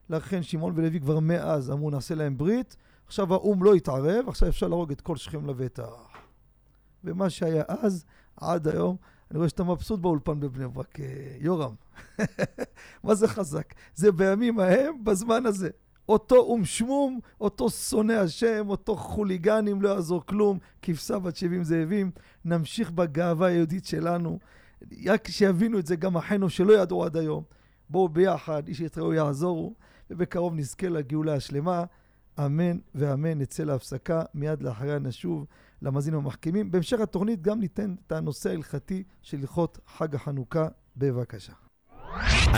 [0.10, 4.68] לכן שמעון ולוי כבר מאז אמרו נעשה להם ברית, עכשיו האו"ם לא התערב, עכשיו אפשר
[4.68, 5.90] להרוג את כל שכם לבטח.
[7.04, 8.06] ומה שהיה אז,
[8.38, 8.98] עד היום,
[9.32, 11.76] אני רואה שאתה מבסוט באולפן בבני ברק, אה, יורם.
[13.04, 13.74] מה זה חזק?
[13.96, 15.70] זה בימים ההם, בזמן הזה.
[16.10, 22.12] אותו אום שמום, אותו שונא השם, אותו חוליגנים, לא יעזור כלום, כבשה בת 70 זאבים.
[22.46, 24.40] נמשיך בגאווה היהודית שלנו.
[25.06, 27.44] רק שיבינו את זה גם אחינו שלא ידעו עד היום.
[27.90, 29.74] בואו ביחד, איש את רעהו יעזורו,
[30.10, 31.84] ובקרוב נזכה לגאולה השלמה.
[32.40, 33.38] אמן ואמן.
[33.38, 35.46] נצא להפסקה, מיד לאחריה נשוב
[35.82, 36.72] למאזינים המחכימים.
[36.72, 40.68] בהמשך התוכנית גם ניתן את הנושא ההלכתי של הלכות חג החנוכה.
[40.98, 41.65] בבקשה.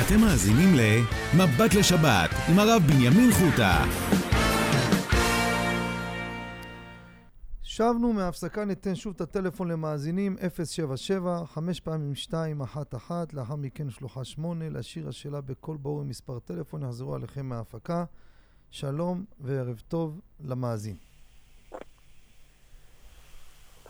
[0.02, 3.86] אתם מאזינים ל"מבט לשבת" עם הרב בנימין חוטה.
[7.64, 14.70] שבנו מההפסקה, ניתן שוב את הטלפון למאזינים 077 5 פעמים 211 לאחר מכן שלוחה 8
[14.70, 18.06] להשאיר השאלה בקול ברור עם מספר טלפון, יחזרו עליכם מההפקה.
[18.72, 20.96] שלום וערב טוב למאזין.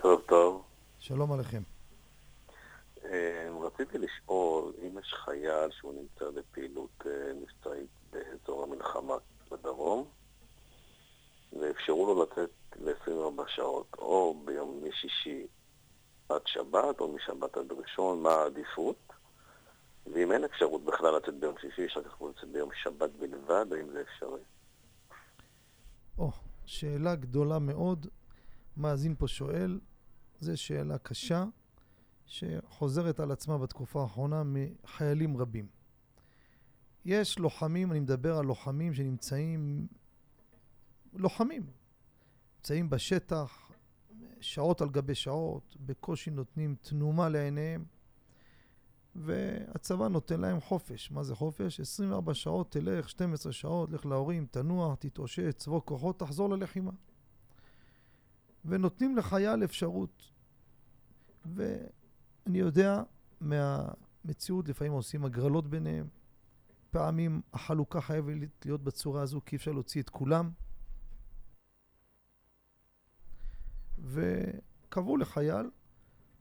[0.01, 0.63] טוב, טוב.
[0.99, 1.62] שלום עליכם.
[3.06, 3.46] אה,
[3.80, 9.16] רציתי לשאול אם יש חייל שהוא נמצא בפעילות אה, מבצעית באזור המלחמה
[9.52, 10.06] בדרום,
[11.60, 15.48] ואפשרו לו לצאת ל-24 שעות, או ביום משישי
[16.30, 19.13] עד שבת, או משבת עד ראשון, מה העדיפות?
[20.13, 23.90] ואם אין אפשרות בכלל לצאת ביום שישי, יש רק יכולת לצאת ביום שבת בלבד, האם
[23.92, 24.42] זה אפשרי?
[26.18, 26.32] או,
[26.66, 28.08] שאלה גדולה מאוד.
[28.78, 29.80] מאזין פה שואל,
[30.40, 31.46] זו שאלה קשה,
[32.28, 35.68] שחוזרת על עצמה בתקופה האחרונה מחיילים רבים.
[37.06, 39.88] יש לוחמים, אני מדבר על לוחמים שנמצאים,
[41.13, 41.66] לוחמים,
[42.58, 43.72] נמצאים בשטח
[44.42, 47.86] שעות על גבי שעות, בקושי נותנים תנומה לעיניהם,
[49.16, 51.12] והצבא נותן להם חופש.
[51.12, 51.80] מה זה חופש?
[51.80, 56.92] 24 שעות תלך, 12 שעות, לך להורים, תנוח, תתאושש, צבוא כוחות, תחזור ללחימה.
[58.66, 60.24] ונותנים לחייל אפשרות.
[62.47, 63.03] ואני יודע
[63.39, 66.07] מהמציאות, לפעמים עושים הגרלות ביניהם.
[66.91, 70.51] פעמים החלוקה חייבת להיות בצורה הזו, כי אפשר להוציא את כולם.
[73.99, 75.69] וקבעו לחייל,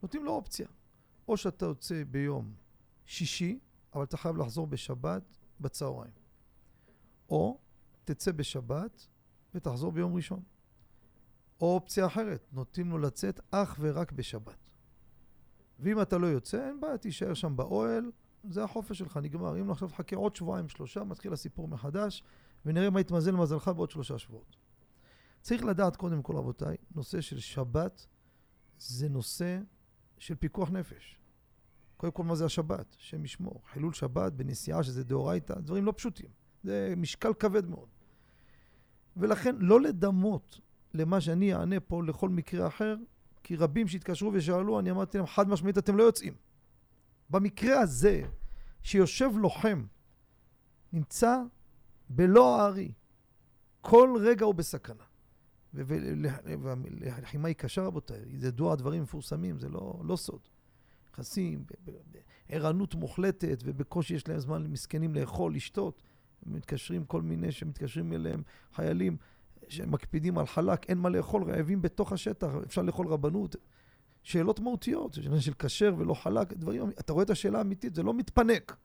[0.02, 0.66] נותנים לו אופציה.
[1.28, 2.54] או שאתה יוצא ביום
[3.04, 3.58] שישי,
[3.94, 6.14] אבל אתה חייב לחזור בשבת בצהריים.
[7.28, 7.58] או
[8.04, 9.06] תצא בשבת
[9.54, 10.42] ותחזור ביום ראשון.
[11.60, 14.65] או אופציה אחרת, נותנים לו לצאת אך ורק בשבת.
[15.78, 18.10] ואם אתה לא יוצא, אין בעיה, תישאר שם באוהל,
[18.50, 19.60] זה החופש שלך, נגמר.
[19.60, 22.22] אם לא עכשיו תחכה עוד שבועיים, שלושה, מתחיל הסיפור מחדש,
[22.66, 24.56] ונראה מה יתמזל מזלך בעוד שלושה שבועות.
[25.40, 28.06] צריך לדעת קודם כל, רבותיי, נושא של שבת
[28.78, 29.60] זה נושא
[30.18, 31.18] של פיקוח נפש.
[31.96, 32.96] קודם כל, מה זה השבת?
[33.00, 33.62] השם ישמור.
[33.72, 36.30] חילול שבת בנסיעה, שזה דאורייתא, דברים לא פשוטים.
[36.62, 37.88] זה משקל כבד מאוד.
[39.16, 40.60] ולכן, לא לדמות
[40.94, 42.96] למה שאני אענה פה לכל מקרה אחר,
[43.46, 46.34] כי רבים שהתקשרו ושאלו, אני אמרתי להם, חד משמעית, אתם לא יוצאים.
[47.30, 48.22] במקרה הזה,
[48.82, 49.84] שיושב לוחם,
[50.92, 51.38] נמצא
[52.08, 52.92] בלא הארי,
[53.80, 55.04] כל רגע הוא בסכנה.
[55.72, 60.40] והלחימה היא קשה, רבותיי, זה דוע הדברים מפורסמים, זה לא, לא סוד.
[61.12, 61.64] נכנסים
[62.48, 66.02] בערנות מוחלטת, ובקושי יש להם זמן מסכנים לאכול, לשתות.
[66.46, 69.16] מתקשרים כל מיני שמתקשרים אליהם חיילים
[69.68, 73.56] שמקפידים על חלק, אין מה לאכול, רעבים בתוך השטח, אפשר לאכול רבנות.
[74.22, 78.76] שאלות מהותיות, של כשר ולא חלק, דברים, אתה רואה את השאלה האמיתית, זה לא מתפנק.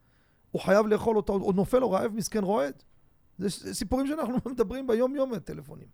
[0.52, 2.84] הוא חייב לאכול אותה, או נופל לו רעב מסכן רועד.
[3.38, 5.88] זה סיפורים שאנחנו מדברים ביום-יום בטלפונים.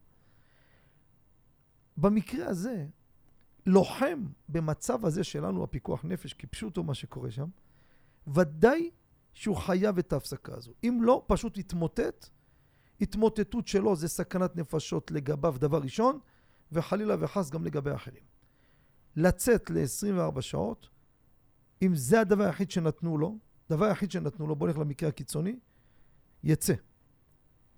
[1.98, 2.86] במקרה הזה,
[3.66, 7.48] לוחם במצב הזה שלנו, הפיקוח נפש, כפשוטו מה שקורה שם,
[8.28, 8.90] ודאי
[9.34, 10.72] שהוא חייב את ההפסקה הזו.
[10.84, 12.30] אם לא, פשוט יתמוטט.
[13.02, 16.20] התמוטטות שלו זה סכנת נפשות לגביו דבר ראשון,
[16.72, 18.24] וחלילה וחס גם לגבי אחרים.
[19.16, 20.90] לצאת ל-24 שעות,
[21.82, 23.38] אם זה הדבר היחיד שנתנו לו,
[23.70, 25.60] דבר היחיד שנתנו לו, בוא נלך למקרה הקיצוני,
[26.44, 26.74] יצא.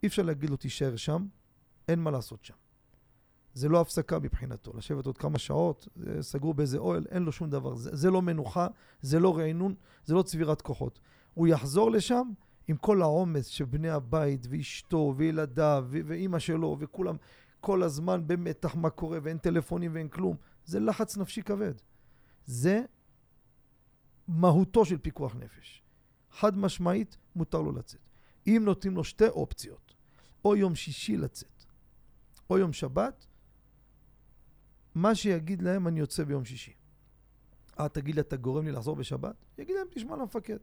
[0.03, 1.27] אי אפשר להגיד לו תישאר שם,
[1.87, 2.53] אין מה לעשות שם.
[3.53, 4.71] זה לא הפסקה מבחינתו.
[4.77, 5.87] לשבת עוד כמה שעות,
[6.21, 7.75] סגור באיזה אוהל, אין לו שום דבר.
[7.75, 8.67] זה, זה לא מנוחה,
[9.01, 10.99] זה לא רענון, זה לא צבירת כוחות.
[11.33, 12.31] הוא יחזור לשם
[12.69, 17.15] עם כל העומס של בני הבית, ואשתו, וילדיו, ואימא שלו, וכולם
[17.59, 20.35] כל הזמן במתח מה קורה, ואין טלפונים ואין כלום.
[20.65, 21.73] זה לחץ נפשי כבד.
[22.45, 22.81] זה
[24.27, 25.83] מהותו של פיקוח נפש.
[26.31, 28.01] חד משמעית, מותר לו לצאת.
[28.47, 29.93] אם נותנים לו שתי אופציות,
[30.45, 31.65] או יום שישי לצאת,
[32.49, 33.25] או יום שבת,
[34.95, 36.73] מה שיגיד להם, אני יוצא ביום שישי.
[37.79, 39.45] אה, תגיד לי, אתה גורם לי לחזור בשבת?
[39.57, 40.57] יגיד להם, תשמע למפקד.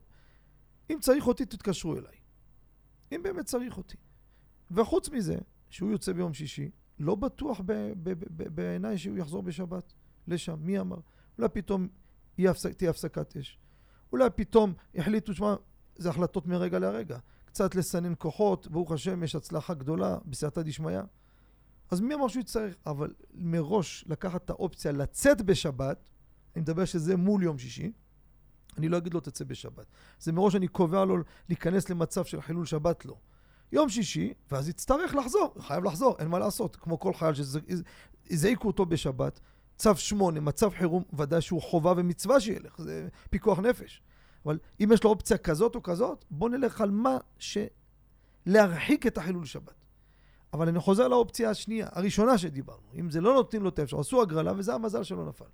[0.89, 2.15] אם צריך אותי, תתקשרו אליי.
[3.11, 3.97] אם באמת צריך אותי.
[4.71, 5.37] וחוץ מזה,
[5.69, 6.69] שהוא יוצא ביום שישי,
[6.99, 7.61] לא בטוח
[8.27, 9.93] בעיניי שהוא יחזור בשבת
[10.27, 10.97] לשם, מי אמר?
[11.37, 11.87] אולי פתאום
[12.35, 13.59] תהיה הפסקת אש.
[14.11, 15.55] אולי פתאום החליטו, שמע,
[15.95, 17.17] זה החלטות מרגע לרגע.
[17.45, 20.99] קצת לסנן כוחות, ברוך השם, יש הצלחה גדולה בסייעתא דשמיא.
[21.91, 22.75] אז מי אמר שהוא יצטרך?
[22.85, 26.09] אבל מראש לקחת את האופציה לצאת בשבת,
[26.55, 27.91] אני מדבר שזה מול יום שישי,
[28.77, 29.85] אני לא אגיד לו תצא בשבת.
[30.19, 31.17] זה מראש אני קובע לו
[31.49, 33.15] להיכנס למצב של חילול שבת, לא.
[33.71, 36.75] יום שישי, ואז יצטרך לחזור, חייב לחזור, אין מה לעשות.
[36.75, 39.39] כמו כל חייל שהזעיקו אותו בשבת,
[39.77, 44.01] צו שמונה, מצב חירום, ודאי שהוא חובה ומצווה שילך, זה פיקוח נפש.
[44.45, 47.57] אבל אם יש לו אופציה כזאת או כזאת, בוא נלך על מה ש...
[48.45, 49.85] להרחיק את החילול שבת.
[50.53, 52.87] אבל אני חוזר לאופציה השנייה, הראשונה שדיברנו.
[52.99, 55.45] אם זה לא נותנים לו את האפשר, עשו הגרלה וזה המזל שלא נפל.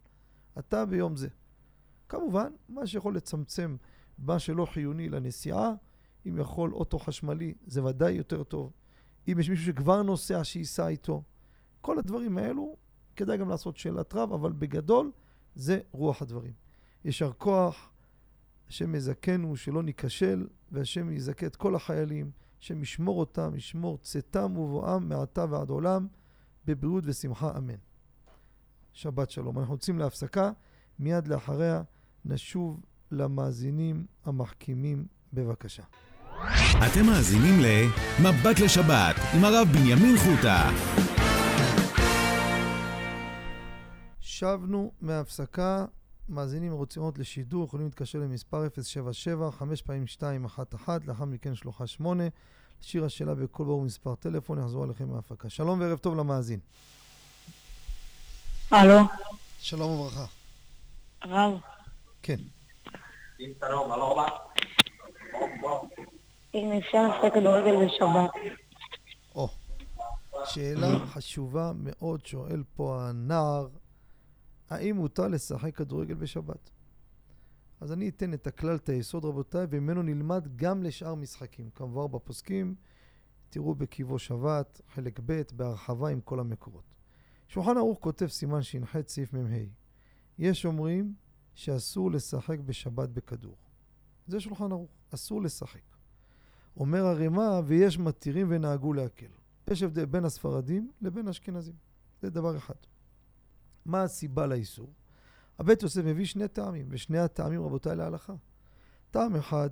[0.60, 1.28] אתה ביום זה.
[2.10, 3.76] כמובן, מה שיכול לצמצם
[4.18, 5.74] מה שלא חיוני לנסיעה,
[6.26, 8.72] אם יכול אוטו חשמלי, זה ודאי יותר טוב.
[9.28, 11.24] אם יש מישהו שכבר נוסע, שייסע איתו.
[11.82, 12.76] כל הדברים האלו,
[13.16, 15.12] כדאי גם לעשות שאלת רב, אבל בגדול,
[15.56, 16.54] זה רוח הדברים.
[17.06, 17.92] יישר כוח,
[18.68, 25.10] השם יזכנו שלא ניכשל, והשם יזכה את כל החיילים, השם ישמור אותם, ישמור צאתם ובואם
[25.10, 26.08] מעתה ועד עולם,
[26.66, 27.76] בבריאות ושמחה, אמן.
[28.94, 29.60] שבת שלום.
[29.60, 30.52] אנחנו יוצאים להפסקה,
[31.00, 31.82] מיד לאחריה
[32.26, 32.80] נשוב
[33.12, 35.84] למאזינים המחכימים בבקשה.
[36.78, 40.70] אתם מאזינים ל"מבט לשבת" עם הרב בנימין חוטה.
[44.20, 45.86] שבנו מהפסקה,
[46.30, 52.24] מאזינים רוצים עוד לשידור, יכולים להתקשר למספר 077 5 פעמים 211, לאחר מכן שלוחה 8.
[52.82, 55.50] שיר השאלה בכל ברור מספר טלפון, יחזור עליכם מההפקה.
[55.50, 56.60] שלום וערב טוב למאזין.
[58.72, 59.00] הלו.
[59.60, 60.43] שלום וברכה.
[61.26, 61.60] רב.
[62.22, 62.38] כן.
[66.54, 68.32] אם אפשר לשחק כדורגל בשבת.
[69.36, 69.48] או,
[70.46, 73.68] שאלה חשובה מאוד שואל פה הנער,
[74.70, 76.70] האם מותר לשחק כדורגל בשבת?
[77.82, 81.70] אז אני אתן את הכלל, את היסוד רבותיי, וממנו נלמד גם לשאר משחקים.
[81.76, 82.76] כמובן בפוסקים,
[83.50, 86.84] תראו בקיבו שבת, חלק ב', בהרחבה עם כל המקורות.
[87.48, 89.83] שולחן ערוך כותב סימן ש"ח סעיף מ"ה.
[90.38, 91.14] יש אומרים
[91.56, 93.58] שאסור לשחק בשבת בכדור.
[94.28, 95.82] זה שולחן ערוך, אסור לשחק.
[96.78, 99.32] אומר הרימה, ויש מתירים ונהגו להקל.
[99.68, 101.76] יש הבדל בין הספרדים לבין האשכנזים.
[102.22, 102.74] זה דבר אחד.
[103.86, 104.94] מה הסיבה לאיסור?
[105.60, 108.34] הבית יוסף מביא שני טעמים, ושני הטעמים, רבותיי, להלכה.
[109.12, 109.70] טעם אחד,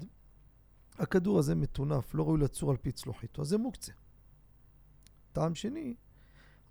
[0.93, 3.91] הכדור הזה מטונף, לא ראוי לצור על פי צלוחיתו, אז זה מוקצה.
[5.31, 5.95] טעם שני,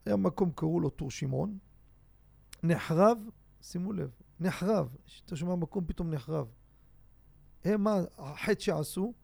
[0.04, 1.58] היה מקום, קראו לו טור שמעון,
[2.62, 3.18] נחרב,
[3.62, 4.96] שימו לב, נחרב,
[5.26, 6.52] אתה שומע מקום פתאום נחרב.
[7.64, 9.14] הם, מה החטא שעשו?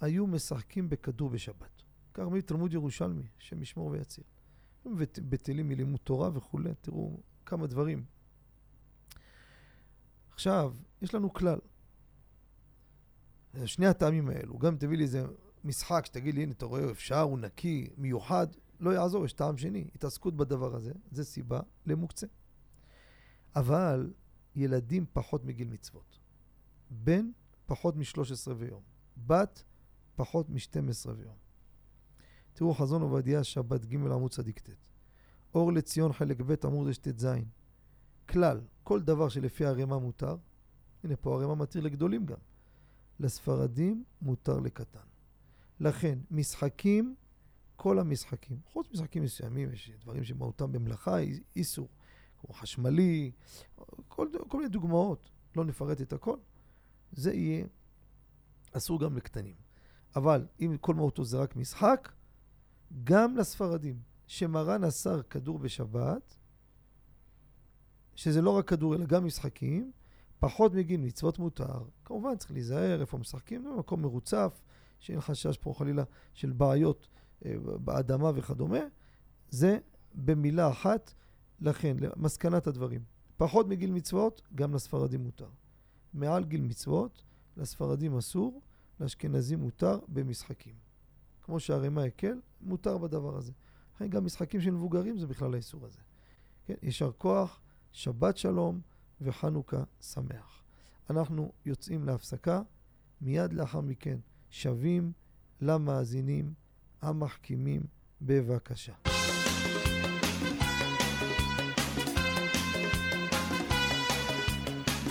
[0.00, 1.82] היו משחקים בכדור בשבת.
[2.14, 4.24] כך מביא תלמוד ירושלמי, השם ישמור ויציל.
[5.28, 8.04] בטלים מלימוד תורה וכולי, תראו כמה דברים.
[10.32, 11.58] עכשיו, יש לנו כלל.
[13.64, 15.26] שני הטעמים האלו, גם תביא לי איזה
[15.64, 18.46] משחק שתגיד לי, הנה, אתה רואה, אפשר, הוא נקי, מיוחד,
[18.80, 19.88] לא יעזור, יש טעם שני.
[19.94, 22.26] התעסקות בדבר הזה, זה סיבה למוקצה.
[23.56, 24.12] אבל
[24.56, 26.18] ילדים פחות מגיל מצוות.
[26.90, 27.30] בן
[27.66, 28.82] פחות מ-13 ויום.
[29.26, 29.64] בת
[30.16, 31.36] פחות מ-12 ויום.
[32.52, 34.70] תראו, חזון עובדיה, שבת ג' עמוד צדיק ט'.
[35.54, 37.26] אור לציון חלק ב' עמוד ט"ז.
[38.28, 40.36] כלל, כל דבר שלפי הערימה מותר,
[41.04, 42.36] הנה פה הערימה מתיר לגדולים גם.
[43.20, 45.06] לספרדים מותר לקטן.
[45.80, 47.14] לכן, משחקים,
[47.76, 51.16] כל המשחקים, חוץ משחקים מסוימים, יש דברים שמהותם במלאכה,
[51.56, 51.88] איסור,
[52.40, 53.30] כמו חשמלי,
[54.08, 56.36] כל, כל מיני דוגמאות, לא נפרט את הכל,
[57.12, 57.66] זה יהיה
[58.72, 59.54] אסור גם לקטנים.
[60.16, 62.12] אבל אם כל מהותו זה רק משחק,
[63.04, 66.36] גם לספרדים, שמרן אסר כדור בשבת,
[68.14, 69.92] שזה לא רק כדור אלא גם משחקים,
[70.38, 71.84] פחות מגיל מצוות מותר.
[72.04, 74.62] כמובן צריך להיזהר איפה משחקים, זה מקום מרוצף,
[74.98, 77.08] שאין חשש פה חלילה של בעיות
[77.44, 78.80] אה, באדמה וכדומה.
[79.50, 79.78] זה
[80.14, 81.14] במילה אחת,
[81.60, 83.00] לכן, למסקנת הדברים.
[83.36, 85.48] פחות מגיל מצוות, גם לספרדים מותר.
[86.14, 87.22] מעל גיל מצוות,
[87.56, 88.62] לספרדים אסור,
[89.00, 90.74] לאשכנזים מותר במשחקים.
[91.42, 93.52] כמו שהרימה הקל, מותר בדבר הזה.
[93.94, 96.00] לכן גם משחקים של מבוגרים זה בכלל האיסור הזה.
[96.66, 97.60] כן, יישר כוח,
[97.92, 98.80] שבת שלום
[99.20, 100.62] וחנוכה שמח.
[101.10, 102.62] אנחנו יוצאים להפסקה,
[103.20, 104.18] מיד לאחר מכן
[104.50, 105.12] שבים
[105.60, 106.54] למאזינים
[107.02, 107.82] המחכימים
[108.22, 108.94] בבקשה.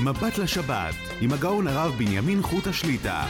[0.03, 3.25] מבט לשבת, עם הגאון הרב בנימין חוט השליטה.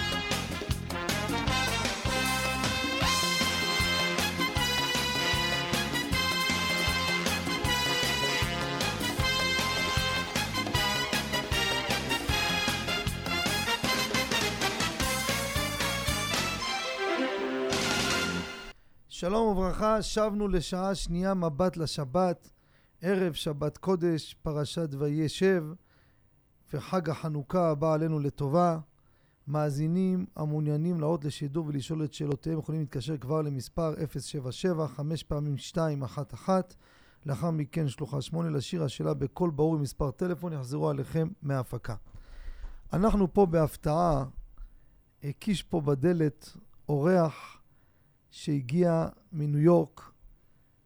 [19.10, 22.50] שלום וברכה, שבנו לשעה שנייה מבט לשבת,
[23.02, 25.64] ערב שבת קודש, פרשת וישב.
[26.74, 28.80] וחג החנוכה הבא עלינו לטובה.
[29.50, 36.60] מאזינים המעוניינים לעלות לשידור ולשאול את שאלותיהם יכולים להתקשר כבר למספר 077 5 פעמים 211
[37.26, 41.96] לאחר מכן שלוחה 8 לשיר השאלה בקול ברור עם מספר טלפון יחזרו עליכם מההפקה.
[42.94, 44.26] אנחנו פה בהפתעה,
[45.24, 46.58] הקיש פה בדלת
[46.90, 47.62] אורח
[48.32, 50.12] שהגיע מניו יורק,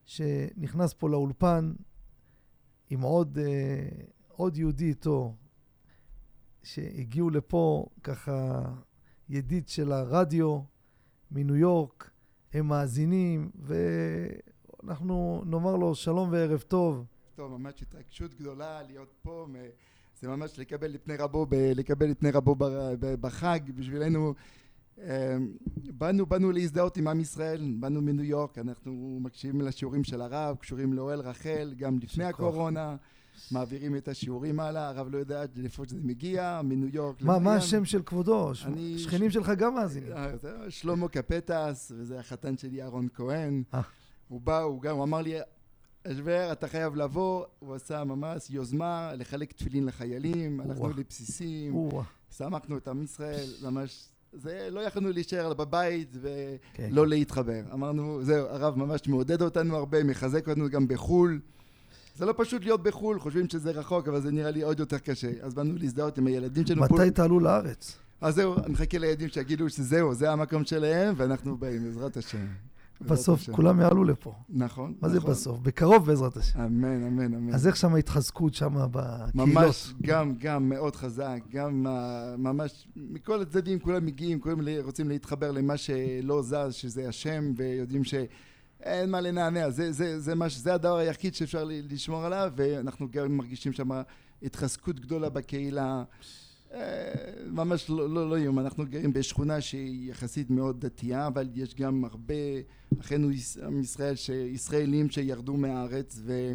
[0.06, 1.74] שנכנס פה לאולפן
[2.90, 3.88] עם עוד, אה,
[4.28, 5.36] עוד יהודי איתו,
[6.64, 8.62] שהגיעו לפה ככה
[9.30, 10.60] ידיד של הרדיו
[11.32, 12.12] מניו יורק,
[12.54, 13.52] הם מאזינים,
[14.84, 17.06] ואנחנו נאמר לו שלום וערב טוב.
[17.36, 19.48] טוב, ממש התרגשות גדולה להיות פה,
[20.22, 21.46] זה ממש לקבל את פני רבו,
[21.76, 22.56] לקבל את פני רבו
[23.00, 24.34] בחג, בשבילנו.
[24.98, 25.04] אמ,
[25.74, 30.94] באנו, באנו להזדהות עם עם ישראל, באנו מניו יורק, אנחנו מקשיבים לשיעורים של הרב, קשורים
[30.94, 32.96] לאוהל רחל, גם לפני הקורונה,
[33.52, 37.22] מעבירים את השיעורים הלאה, הרב לא יודע לאיפה שזה מגיע, מניו יורק.
[37.22, 38.52] מה, מה השם של כבודו?
[38.98, 40.12] שכנים שלך גם מאזינים.
[40.12, 40.32] אה,
[40.70, 43.64] שלמה קפטס, וזה החתן שלי אהרון כהן.
[43.74, 43.82] אה.
[44.28, 45.36] הוא בא, הוא גם, הוא אמר לי,
[46.08, 51.90] אשבר, אתה חייב לבוא, הוא עשה ממש יוזמה לחלק תפילין לחיילים, הלכנו לבסיסים,
[52.38, 57.10] שמחנו את עם ישראל, ממש זה לא יכולנו להישאר בבית ולא כן.
[57.10, 57.62] להתחבר.
[57.74, 61.40] אמרנו, זהו, הרב ממש מעודד אותנו הרבה, מחזק אותנו גם בחו"ל.
[62.16, 65.32] זה לא פשוט להיות בחו"ל, חושבים שזה רחוק, אבל זה נראה לי עוד יותר קשה.
[65.42, 66.82] אז באנו להזדהות עם הילדים שלנו.
[66.82, 67.98] מתי תעלו לארץ?
[68.22, 72.46] אז זהו, אני מחכה לילדים שיגידו שזהו, זה המקום שלהם, ואנחנו באים, בעזרת השם.
[73.02, 74.34] בסוף כולם יעלו לפה.
[74.50, 74.94] נכון.
[75.02, 75.32] מה זה נכון.
[75.32, 75.60] בסוף?
[75.60, 76.60] בקרוב בעזרת השם.
[76.60, 77.54] אמן, אמן, אמן.
[77.54, 79.36] אז איך שם ההתחזקות שם בקהילות?
[79.36, 81.86] ממש, גם, גם מאוד חזק, גם
[82.38, 88.04] ממש, מכל הצדדים כולם מגיעים, כולם רוצים להתחבר למה שלא זז, שזה השם, ויודעים
[88.84, 93.38] שאין מה לנענע, זה, זה, זה, מה, זה הדבר היחיד שאפשר לשמור עליו, ואנחנו גם
[93.38, 93.90] מרגישים שם
[94.44, 96.04] התחזקות גדולה בקהילה.
[96.74, 97.14] אה,
[97.48, 102.06] ממש לא, לא, לא איום, אנחנו גרים בשכונה שהיא יחסית מאוד דתייה, אבל יש גם
[102.06, 102.34] הרבה
[103.00, 103.32] אחינו
[103.82, 104.16] ישראל,
[104.54, 106.54] ישראלים שירדו מהארץ ו,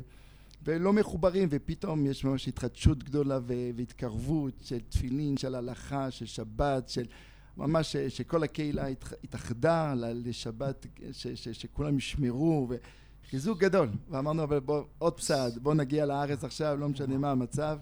[0.64, 3.38] ולא מחוברים, ופתאום יש ממש התחדשות גדולה
[3.76, 7.04] והתקרבות של תפילין, של הלכה, של שבת, של
[7.58, 8.86] ממש שכל הקהילה
[9.24, 12.68] התאחדה לשבת, ש, ש, שכולם ישמרו,
[13.24, 13.88] וחיזוק גדול.
[14.10, 17.78] ואמרנו, אבל בוא, עוד צעד, בוא נגיע לארץ עכשיו, לא משנה מה המצב.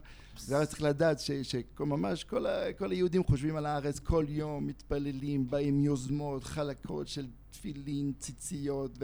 [0.48, 2.44] ואז צריך לדעת שממש כל,
[2.78, 8.98] כל היהודים חושבים על הארץ כל יום, מתפללים, באים יוזמות, חלקות של תפילין, ציציות,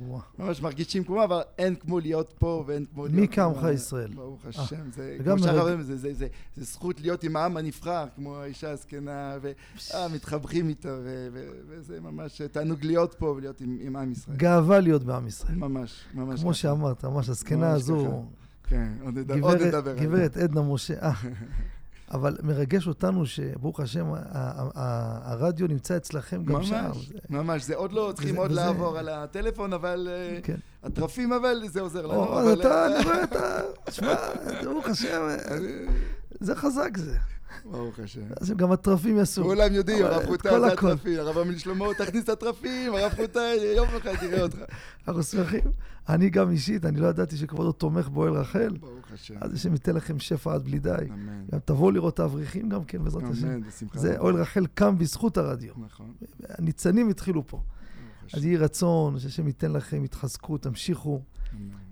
[0.00, 3.20] וממש מרגישים כמו, אבל אין כמו להיות פה ואין כמו להיות...
[3.20, 4.10] מי קמך ישראל?
[4.14, 6.26] ברוך אה, השם, זה, כמו שהרב זה, זה,
[6.56, 9.36] זכות להיות עם העם הנבחר, כמו האישה הזקנה,
[9.94, 10.88] ומתחברים איתו,
[11.68, 14.36] וזה ממש תענוג להיות פה ולהיות עם, עם ישראל.
[14.36, 15.54] גאווה להיות בעם ישראל.
[15.54, 16.40] ממש, ממש.
[16.40, 18.24] כמו שאמרת, ממש הזקנה הזו...
[18.68, 19.94] כן, עוד נדבר.
[19.96, 21.12] גברת עדנה משה, אה.
[22.10, 24.06] אבל מרגש אותנו שברוך השם,
[25.24, 26.84] הרדיו נמצא אצלכם גם שם.
[26.84, 30.08] ממש, ממש, זה עוד לא, צריכים עוד לעבור על הטלפון, אבל...
[30.10, 30.56] אה, כן.
[30.82, 32.52] הטרפים אבל, זה עוזר לנו.
[32.52, 34.14] אתה, אני רואה, אתה, תשמע,
[34.64, 35.28] ברוך השם,
[36.40, 37.18] זה חזק זה.
[37.64, 38.20] ברוך השם.
[38.40, 39.42] אז גם הטרפים יעשו.
[39.42, 43.40] כולם יודעים, הרב חוטה זה הטרפים, הרב אמין שלמה, תכניס את הטרפים, הרב חוטה,
[43.76, 44.58] יום אחד תראה אותך.
[45.08, 45.64] אנחנו שמחים.
[46.08, 48.76] אני גם אישית, אני לא ידעתי שכבודו תומך באוהל רחל.
[48.80, 49.34] ברוך השם.
[49.40, 50.90] אז השם ייתן לכם שפע עד בלי די.
[51.10, 51.44] אמן.
[51.52, 53.46] גם תבואו לראות את האברכים גם כן, בעזרת השם.
[53.46, 53.98] אמן, בשמחה.
[53.98, 55.74] זה אוהל רחל קם בזכות הרדיו.
[55.76, 56.12] נכון.
[56.48, 57.60] הניצנים התחילו פה.
[58.34, 61.22] אז יהי רצון, שהשם ייתן לכם התחזקות, תמשיכו.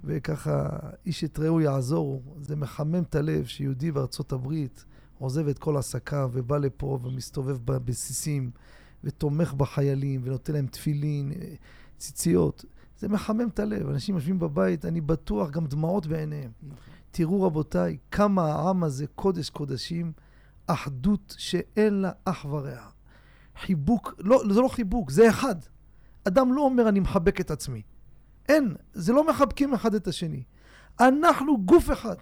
[0.05, 0.69] וככה,
[1.07, 2.23] איש את רעהו יעזורו.
[2.41, 4.85] זה מחמם את הלב שיהודי בארצות הברית
[5.23, 8.51] עוזב את כל עסקיו ובא לפה ומסתובב בבסיסים
[9.05, 11.55] ותומך בחיילים ונותן להם תפילין, אה,
[11.99, 12.65] ציציות.
[12.99, 13.89] זה מחמם את הלב.
[13.89, 16.51] אנשים יושבים בבית, אני בטוח, גם דמעות בעיניהם.
[17.11, 20.13] תראו רבותיי, כמה העם הזה קודש קודשים,
[20.67, 22.89] אחדות שאין לה אח ורע.
[23.61, 25.57] חיבוק, לא, זה לא חיבוק, זה אחד.
[26.25, 27.83] אדם לא אומר אני מחבק את עצמי.
[28.49, 30.43] אין, זה לא מחבקים אחד את השני.
[31.01, 32.17] אנחנו גוף אחד.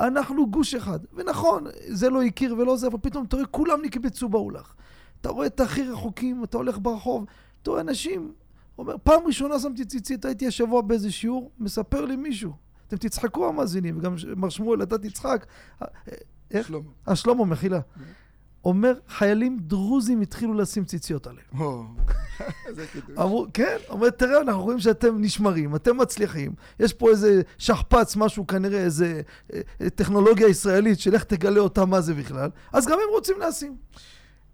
[0.00, 0.98] אנחנו גוש אחד.
[1.12, 4.74] ונכון, זה לא הכיר ולא זה, אבל פתאום אתה רואה, כולם נקבצו באולך.
[5.20, 7.24] אתה רואה את הכי רחוקים, אתה הולך ברחוב,
[7.62, 8.32] אתה רואה אנשים,
[8.78, 12.52] אומר, פעם ראשונה שמתי ציצית, הייתי השבוע באיזה שיעור, מספר לי מישהו.
[12.88, 15.46] אתם תצחקו המאזינים, וגם מר שמואל, אתה תצחק.
[16.50, 16.66] איך?
[16.66, 16.90] שלמה.
[17.08, 17.80] אה, שלמה, מחילה.
[18.66, 21.46] אומר, חיילים דרוזים התחילו לשים ציציות עליהם.
[22.66, 23.18] איזה קידוש.
[23.18, 26.54] אמרו, כן, אומר, תראה, אנחנו רואים שאתם נשמרים, אתם מצליחים.
[26.80, 29.60] יש פה איזה שכפ"ץ, משהו, כנראה איזה אה,
[29.94, 33.76] טכנולוגיה ישראלית, של איך תגלה אותה מה זה בכלל, אז גם הם רוצים לשים.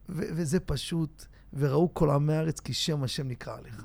[0.08, 3.82] וזה פשוט, וראו כל עמי הארץ כי שם השם נקרא עליך.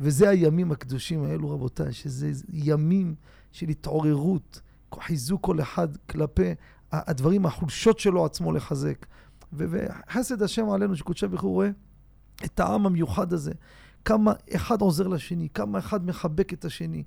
[0.00, 3.14] וזה הימים הקדושים האלו, רבותיי, שזה ימים
[3.52, 4.60] של התעוררות,
[5.00, 6.54] חיזוק כל אחד כלפי
[6.92, 9.06] הדברים, החולשות שלו עצמו לחזק.
[9.52, 11.70] וחסד השם עלינו, שקודשי הוא רואה
[12.44, 13.52] את העם המיוחד הזה,
[14.04, 17.02] כמה אחד עוזר לשני, כמה אחד מחבק את השני.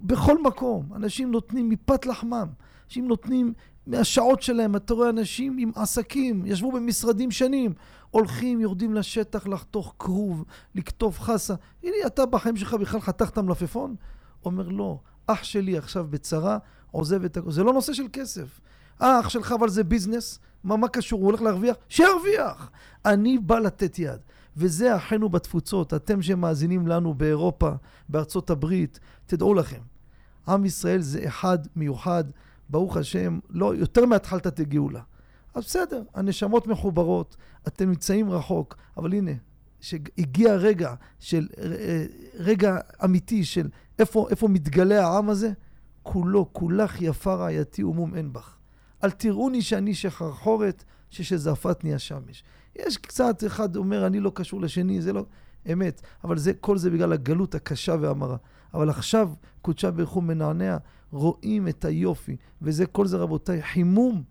[0.00, 2.48] בכל מקום, אנשים נותנים מפת לחמם,
[2.86, 3.52] אנשים נותנים
[3.86, 7.72] מהשעות שלהם, אתה רואה אנשים עם עסקים, ישבו במשרדים שנים,
[8.10, 11.54] הולכים, יורדים לשטח לחתוך כרוב, לכתוב חסה.
[11.82, 13.96] הנה, אתה בחיים שלך בכלל חתכת מלפפון?
[14.44, 16.58] אומר, לא, אח שלי עכשיו בצרה,
[16.90, 17.50] עוזב את הכל.
[17.50, 18.60] זה לא נושא של כסף.
[19.02, 21.20] אה, אח שלך אבל זה ביזנס, מה, מה קשור?
[21.20, 21.76] הוא הולך להרוויח?
[21.88, 22.70] שירוויח!
[23.04, 24.20] אני בא לתת יד.
[24.56, 27.70] וזה אחינו בתפוצות, אתם שמאזינים לנו באירופה,
[28.08, 29.80] בארצות הברית, תדעו לכם,
[30.48, 32.24] עם ישראל זה אחד מיוחד,
[32.68, 35.00] ברוך השם, לא, יותר מהתחלת גאולה.
[35.54, 37.36] אז בסדר, הנשמות מחוברות,
[37.68, 39.30] אתם נמצאים רחוק, אבל הנה,
[39.80, 45.52] שהגיע רגע של, אה, רגע אמיתי של איפה, איפה מתגלה העם הזה,
[46.02, 48.56] כולו, כולך יפה רעייתי ומום אין בך.
[49.04, 52.44] אל תראוני שאני שחרחורת, ששזפתני השמש.
[52.76, 55.24] יש קצת, אחד אומר, אני לא קשור לשני, זה לא...
[55.72, 56.02] אמת.
[56.24, 58.36] אבל זה, כל זה בגלל הגלות הקשה והמרה.
[58.74, 59.30] אבל עכשיו,
[59.62, 60.76] קודשה ברוך הוא מנענע,
[61.10, 62.36] רואים את היופי.
[62.62, 64.22] וזה, כל זה, רבותיי, חימום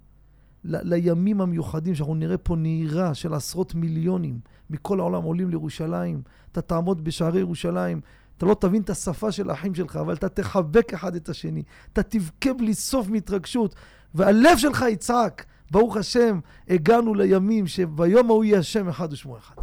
[0.63, 6.21] ל- לימים המיוחדים, שאנחנו נראה פה נהירה של עשרות מיליונים מכל העולם עולים לירושלים.
[6.51, 8.01] אתה תעמוד בשערי ירושלים,
[8.37, 11.63] אתה לא תבין את השפה של האחים שלך, אבל אתה תחבק אחד את השני.
[11.93, 13.75] אתה תבכה בלי סוף מהתרגשות,
[14.15, 15.45] והלב שלך יצעק.
[15.71, 16.39] ברוך השם,
[16.69, 19.55] הגענו לימים שביום ההוא יהיה השם אחד ושמו אחד.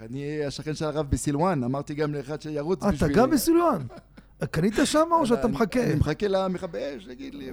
[0.00, 3.10] אני השכן של הרב בסילואן, אמרתי גם לאחד שירוץ בשביל...
[3.10, 3.82] אתה גם בסילואן?
[4.50, 5.84] קנית שם או שאתה מחכה?
[5.84, 7.52] אני מחכה למכבי אש, תגיד לי.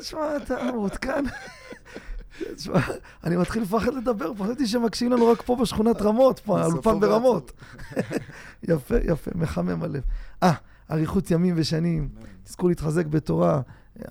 [0.00, 1.24] תשמע, אתה מעודכן.
[2.56, 2.80] תשמע,
[3.24, 7.52] אני מתחיל לפחד לדבר, חשבתי שמקשיבים לנו רק פה בשכונת רמות, פה, האולפן ברמות.
[8.68, 10.02] יפה, יפה, מחמם הלב.
[10.42, 10.52] אה,
[10.90, 12.08] אריכות ימים ושנים,
[12.44, 13.60] תזכו להתחזק בתורה.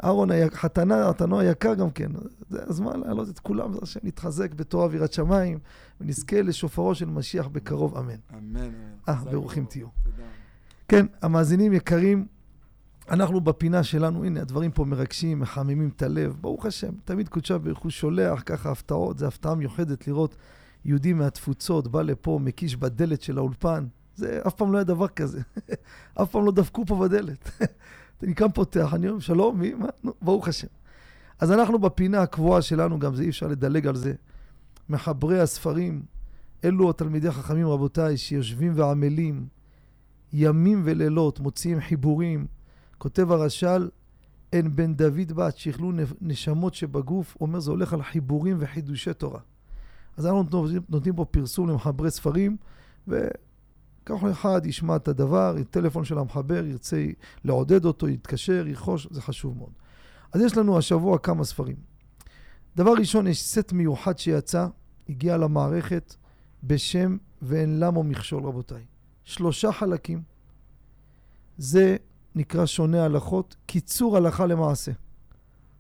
[0.04, 2.12] אהרון, חתנה, חתנו היקר גם כן.
[2.50, 5.60] זה הזמן להעלות את כולם, זה השם, להתחזק בתורה ויראת שמיים,
[6.02, 8.16] ונזכה לשופרו של משיח בקרוב, אמן.
[8.38, 8.72] אמן.
[9.10, 9.88] אה, ברוכים תהיו.
[10.88, 12.26] כן, המאזינים יקרים,
[13.10, 16.92] אנחנו בפינה שלנו, הנה, הדברים פה מרגשים, מחממים את הלב, ברוך השם.
[17.06, 20.36] תמיד קודשה ברוך הוא שולח ככה הפתעות, זו הפתעה מיוחדת לראות
[20.86, 23.86] יהודי מהתפוצות, בא לפה, מקיש בדלת של האולפן.
[24.16, 25.42] זה אף פעם לא היה דבר כזה.
[26.22, 27.50] אף פעם לא דפקו פה בדלת.
[28.24, 29.74] אני קם פותח, אני אומר, שלום, מי?
[29.74, 29.88] מה?
[30.04, 30.68] נו, ברוך השם.
[31.40, 34.14] אז אנחנו בפינה הקבועה שלנו, גם זה אי אפשר לדלג על זה.
[34.90, 36.04] מחברי הספרים,
[36.64, 39.48] אלו התלמידי החכמים, רבותיי, שיושבים ועמלים
[40.34, 42.48] ימים ולילות, מוציאים חיבורים.
[42.98, 43.90] כותב הרש"ל,
[44.54, 45.92] אין בן דוד בת שיכלו
[46.22, 49.40] נשמות שבגוף, אומר זה הולך על חיבורים וחידושי תורה.
[50.18, 50.44] אז אנחנו
[50.90, 52.58] נותנים, פה פרסום למחברי ספרים,
[53.08, 53.28] ו...
[54.08, 57.06] כל אחד ישמע את הדבר, טלפון של המחבר, ירצה
[57.44, 59.72] לעודד אותו, יתקשר, ירכוש, זה חשוב מאוד.
[60.34, 61.76] אז יש לנו השבוע כמה ספרים.
[62.76, 64.68] דבר ראשון, יש סט מיוחד שיצא,
[65.10, 66.16] הגיע למערכת
[66.64, 68.86] בשם ואין למו מכשול, רבותיי.
[69.24, 70.22] שלושה חלקים.
[71.58, 71.96] זה
[72.36, 74.92] נקרא שונה הלכות, קיצור הלכה למעשה.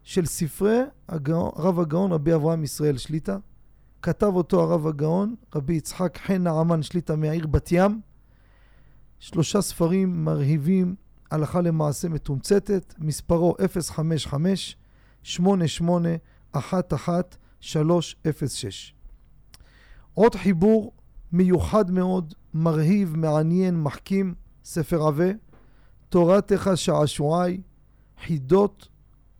[0.03, 3.37] של ספרי הגאון, רב הגאון רבי אברהם ישראל שליטה.
[4.01, 8.01] כתב אותו הרב הגאון, רבי יצחק חן נעמן שליטה מהעיר בת ים.
[9.19, 10.95] שלושה ספרים מרהיבים,
[11.31, 14.77] הלכה למעשה מתומצתת, מספרו 055
[15.23, 16.09] 88
[16.51, 17.21] 11
[17.59, 18.93] 306.
[20.13, 20.91] עוד חיבור
[21.31, 25.31] מיוחד מאוד, מרהיב, מעניין, מחכים, ספר עבה,
[26.09, 27.61] תורתך שעשועי,
[28.25, 28.87] חידות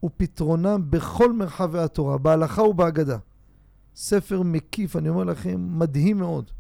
[0.04, 3.18] ופתרונם בכל מרחבי התורה, בהלכה ובהגדה.
[3.96, 6.52] ספר מקיף, אני אומר לכם, מדהים מאוד.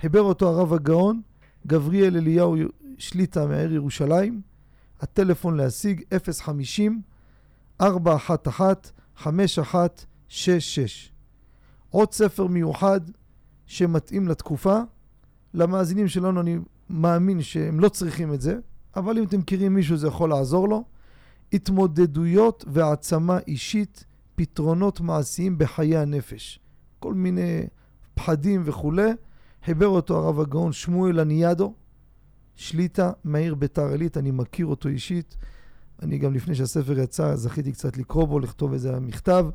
[0.00, 1.20] חיבר אותו הרב הגאון,
[1.66, 2.56] גבריאל אליהו
[2.98, 4.40] שליטה מהעיר ירושלים.
[5.00, 6.02] הטלפון להשיג
[6.40, 7.02] 050
[7.80, 8.72] 411
[9.16, 11.12] 5166.
[11.90, 13.00] עוד ספר מיוחד
[13.66, 14.80] שמתאים לתקופה.
[15.54, 16.58] למאזינים שלנו אני
[16.90, 18.58] מאמין שהם לא צריכים את זה,
[18.96, 20.84] אבל אם אתם מכירים מישהו זה יכול לעזור לו.
[21.52, 24.04] התמודדויות והעצמה אישית,
[24.34, 26.60] פתרונות מעשיים בחיי הנפש.
[26.98, 27.66] כל מיני
[28.14, 29.10] פחדים וכולי.
[29.64, 31.74] חיבר אותו הרב הגאון שמואל הניאדו,
[32.56, 35.36] שליטה מהעיר ביתר עילית, אני מכיר אותו אישית.
[36.02, 39.46] אני גם לפני שהספר יצא זכיתי קצת לקרוא בו, לכתוב איזה מכתב.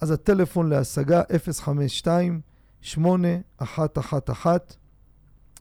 [0.00, 1.22] אז הטלפון להשגה
[1.60, 2.40] 052
[2.80, 4.56] 8111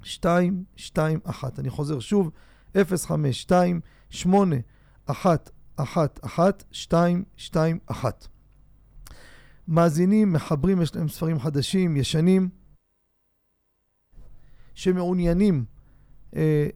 [0.03, 1.59] 221.
[1.59, 2.31] אני חוזר שוב,
[2.77, 3.79] 052
[4.09, 5.45] 8111
[5.77, 8.27] 221.
[9.67, 12.49] מאזינים, מחברים, יש להם ספרים חדשים, ישנים,
[14.75, 15.65] שמעוניינים
[16.35, 16.67] אה,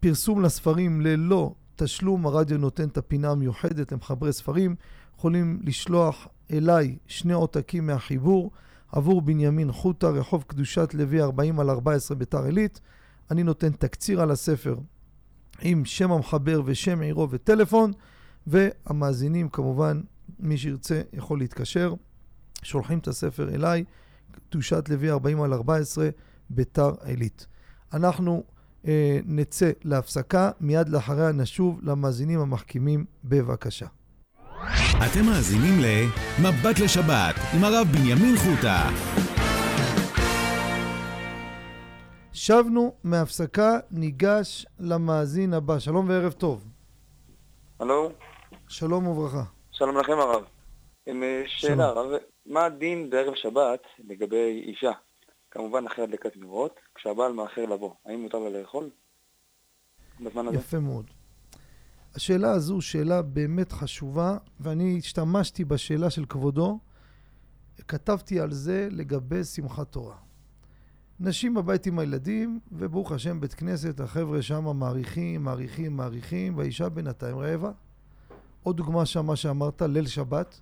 [0.00, 4.74] פרסום לספרים ללא תשלום, הרדיו נותן את הפינה המיוחדת למחברי ספרים.
[5.18, 8.50] יכולים לשלוח אליי שני עותקים מהחיבור
[8.92, 12.80] עבור בנימין חוטה, רחוב קדושת לוי 40 על 14 ביתר עילית.
[13.30, 14.76] אני נותן תקציר על הספר
[15.62, 17.92] עם שם המחבר ושם עירו וטלפון,
[18.46, 20.00] והמאזינים כמובן,
[20.38, 21.94] מי שירצה יכול להתקשר.
[22.62, 23.84] שולחים את הספר אליי,
[24.50, 26.08] קדושת לוי 40 על 14,
[26.50, 27.46] ביתר עילית.
[27.92, 28.42] אנחנו
[28.86, 33.86] אה, נצא להפסקה, מיד לאחריה נשוב למאזינים המחכימים, בבקשה.
[34.96, 38.90] אתם מאזינים ל"מבט לשבת" עם הרב בנימין חוטה.
[42.32, 45.78] שבנו מהפסקה, ניגש למאזין הבא.
[45.78, 46.68] שלום וערב טוב.
[47.80, 48.10] הלו,
[48.68, 49.42] שלום וברכה.
[49.72, 50.44] שלום לכם הרב.
[51.06, 52.10] עם אה, שאלה, הרב,
[52.46, 54.92] מה הדין בערב שבת לגבי אישה?
[55.56, 58.90] כמובן אחרי הדלקת נרות, כשהבעל מאחר לבוא, האם מותר לה לאכול?
[60.20, 60.56] בזמן הזה?
[60.56, 61.10] יפה מאוד.
[62.14, 66.78] השאלה הזו שאלה באמת חשובה, ואני השתמשתי בשאלה של כבודו,
[67.88, 70.16] כתבתי על זה לגבי שמחת תורה.
[71.20, 77.38] נשים בבית עם הילדים, וברוך השם, בית כנסת, החבר'ה שם מעריכים, מעריכים, מעריכים, והאישה בינתיים
[77.38, 77.70] רעבה.
[78.62, 80.60] עוד דוגמה שם, מה שאמרת, ליל שבת.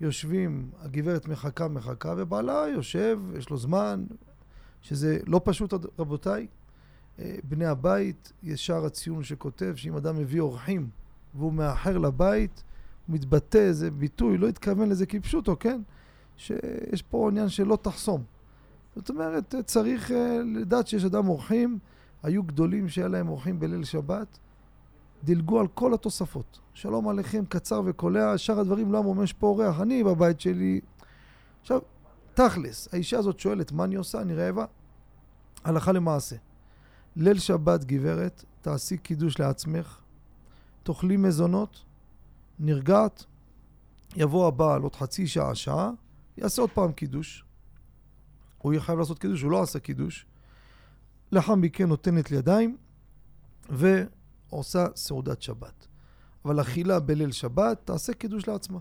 [0.00, 4.04] יושבים, הגברת מחכה, מחכה, ובעלה יושב, יש לו זמן,
[4.80, 6.46] שזה לא פשוט, רבותיי.
[7.18, 10.88] אה, בני הבית, יש שער הציון שכותב שאם אדם מביא אורחים
[11.34, 12.62] והוא מאחר לבית,
[13.06, 15.80] הוא מתבטא איזה ביטוי, לא התכוון לזה כפשוטו, כן?
[16.36, 18.22] שיש פה עניין שלא תחסום.
[18.96, 21.78] זאת אומרת, צריך אה, לדעת שיש אדם אורחים,
[22.22, 24.38] היו גדולים שהיה להם אורחים בליל שבת,
[25.24, 26.58] דילגו על כל התוספות.
[26.74, 30.80] שלום עליכם, קצר וקולע, שאר הדברים לא יש פה אורח, אני בבית שלי.
[31.60, 31.80] עכשיו,
[32.34, 34.20] תכלס, האישה הזאת שואלת, מה אני עושה?
[34.20, 34.64] אני רעבה.
[35.64, 36.36] הלכה למעשה.
[37.16, 39.98] ליל שבת, גברת, תעשי קידוש לעצמך,
[40.82, 41.84] תאכלי מזונות,
[42.58, 43.24] נרגעת,
[44.16, 45.90] יבוא הבעל עוד חצי שעה, שעה,
[46.36, 47.44] יעשה עוד פעם קידוש.
[48.58, 50.26] הוא יהיה חייב לעשות קידוש, הוא לא עשה קידוש.
[51.32, 52.76] לאחר מכן נותנת לידיים
[54.52, 55.86] ועושה סעודת שבת.
[56.44, 58.78] אבל אכילה בליל שבת, תעשה קידוש לעצמה.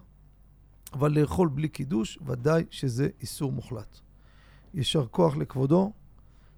[0.93, 3.99] אבל לאכול בלי קידוש, ודאי שזה איסור מוחלט.
[4.73, 5.91] יישר כוח לכבודו,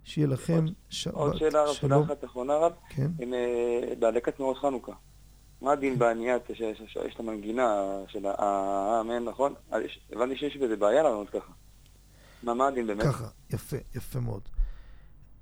[0.03, 2.71] שיהיה לכם שבת עוד שאלה, רב, שאלה אחת אחרונה, רב.
[2.89, 3.11] כן.
[3.19, 4.93] עם אה, בהדלקת נרות חנוכה.
[5.61, 9.53] מה הדין בעניית, שיש את המנגינה של האמן, נכון?
[9.73, 9.77] אה,
[10.11, 11.51] הבנתי שיש בזה בעיה לענות ככה.
[12.43, 13.03] מה מה הדין באמת?
[13.03, 14.41] ככה, יפה, יפה מאוד.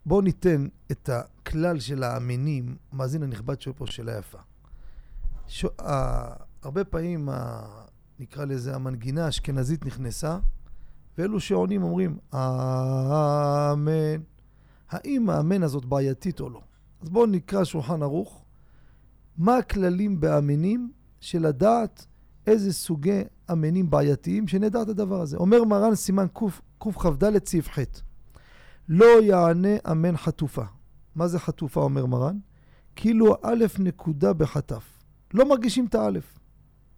[0.08, 4.38] בואו ניתן את הכלל של האמינים, המאזין הנכבד שואל פה שאלה יפה.
[5.48, 5.66] ש...
[5.82, 6.34] ה...
[6.64, 7.62] הרבה פעמים, ה...
[8.20, 10.40] נקרא לזה, המנגינה האשכנזית נכנסה,
[11.18, 14.22] ואלו שעונים אומרים, אמן.
[14.90, 16.62] האם האמן הזאת בעייתית או לא?
[17.02, 18.46] אז בואו נקרא שולחן ערוך.
[19.38, 22.06] מה הכללים באמנים של לדעת
[22.48, 25.38] איזה סוגי אמנים בעייתיים, שנדע את הדבר הזה.
[25.38, 26.28] אומר מרן סימן
[26.80, 28.07] קכ"ד סעיף ח'
[28.90, 30.64] לא יענה אמן חטופה.
[31.16, 32.38] מה זה חטופה, אומר מרן?
[32.96, 35.04] כאילו א' נקודה בחטף.
[35.34, 36.40] לא מרגישים את האלף.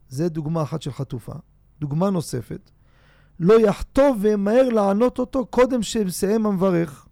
[0.09, 1.33] זה דוגמה אחת של חטופה.
[1.79, 2.71] דוגמה נוספת,
[3.39, 7.07] לא יחטוב וימהר לענות אותו קודם שמסיים המברך.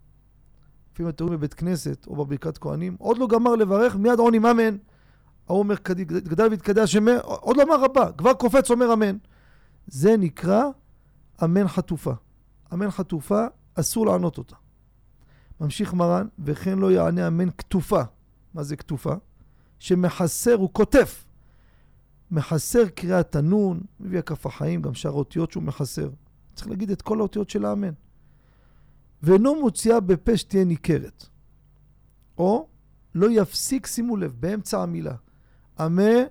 [0.92, 4.76] לפעמים אתם רואים בבית כנסת או בברכת כהנים, עוד לא גמר לברך, מיד עונים אמן.
[5.48, 5.74] ההוא אומר
[6.06, 9.16] גדל והתקדש השם, עוד לא אמר רבה, כבר קופץ אומר אמן.
[9.86, 10.64] זה נקרא
[11.44, 12.12] אמן חטופה.
[12.72, 14.56] אמן חטופה, אסור לענות אותה.
[15.60, 18.02] ממשיך מרן, וכן לא יענה אמן כתופה.
[18.54, 19.14] מה זה כתופה?
[19.78, 21.24] שמחסר, הוא כותף.
[22.30, 26.10] מחסר קריאת הנון, מביא הכף החיים, גם שאר האותיות שהוא מחסר.
[26.54, 27.92] צריך להגיד את כל האותיות של האמן.
[29.22, 31.26] ואינו מוציאה בפה שתהיה ניכרת.
[32.38, 32.68] או
[33.14, 35.14] לא יפסיק, שימו לב, באמצע המילה.
[35.80, 36.24] אמן,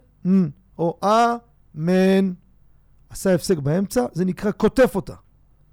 [0.78, 2.34] או אמן.
[3.10, 5.16] עשה הפסק באמצע, זה נקרא כותף אותה.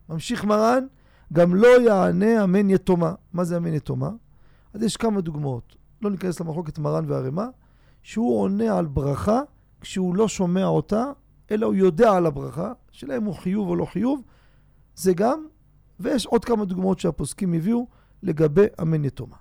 [0.09, 0.87] ממשיך מרן,
[1.33, 3.15] גם לא יענה אמן יתומה.
[3.33, 4.11] מה זה אמן יתומה?
[4.75, 5.77] אז יש כמה דוגמאות.
[6.03, 7.49] לא ניכנס למחלוקת מרן והרמה,
[8.03, 9.41] שהוא עונה על ברכה
[9.81, 11.05] כשהוא לא שומע אותה,
[11.51, 14.23] אלא הוא יודע על הברכה, השאלה אם הוא חיוב או לא חיוב,
[14.95, 15.47] זה גם,
[16.01, 17.87] ויש עוד כמה דוגמאות שהפוסקים הביאו
[18.23, 19.37] לגבי אמן יתומה.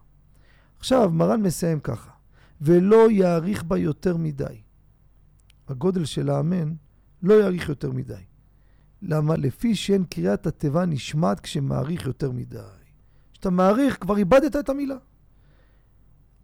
[0.79, 2.11] עכשיו, מרן מסיים ככה,
[2.61, 4.61] ולא יאריך בה יותר מדי.
[5.67, 6.73] הגודל של האמן
[7.21, 8.23] לא יאריך יותר מדי.
[9.05, 9.35] למה?
[9.35, 12.59] לפי שאין קריאת התיבה נשמעת כשמאריך יותר מדי.
[13.33, 14.97] כשאתה מאריך, כבר איבדת את המילה.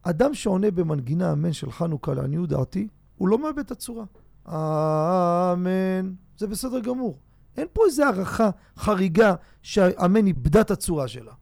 [0.04, 4.06] אדם שעונה במנגינה אמן של חנוכה לעניות דעתי, הוא לא מאבד את הצורה.
[4.48, 7.20] אמן, זה בסדר גמור.
[7.58, 11.34] אין פה איזו הערכה חריגה שהאמן איבדה את הצורה שלה.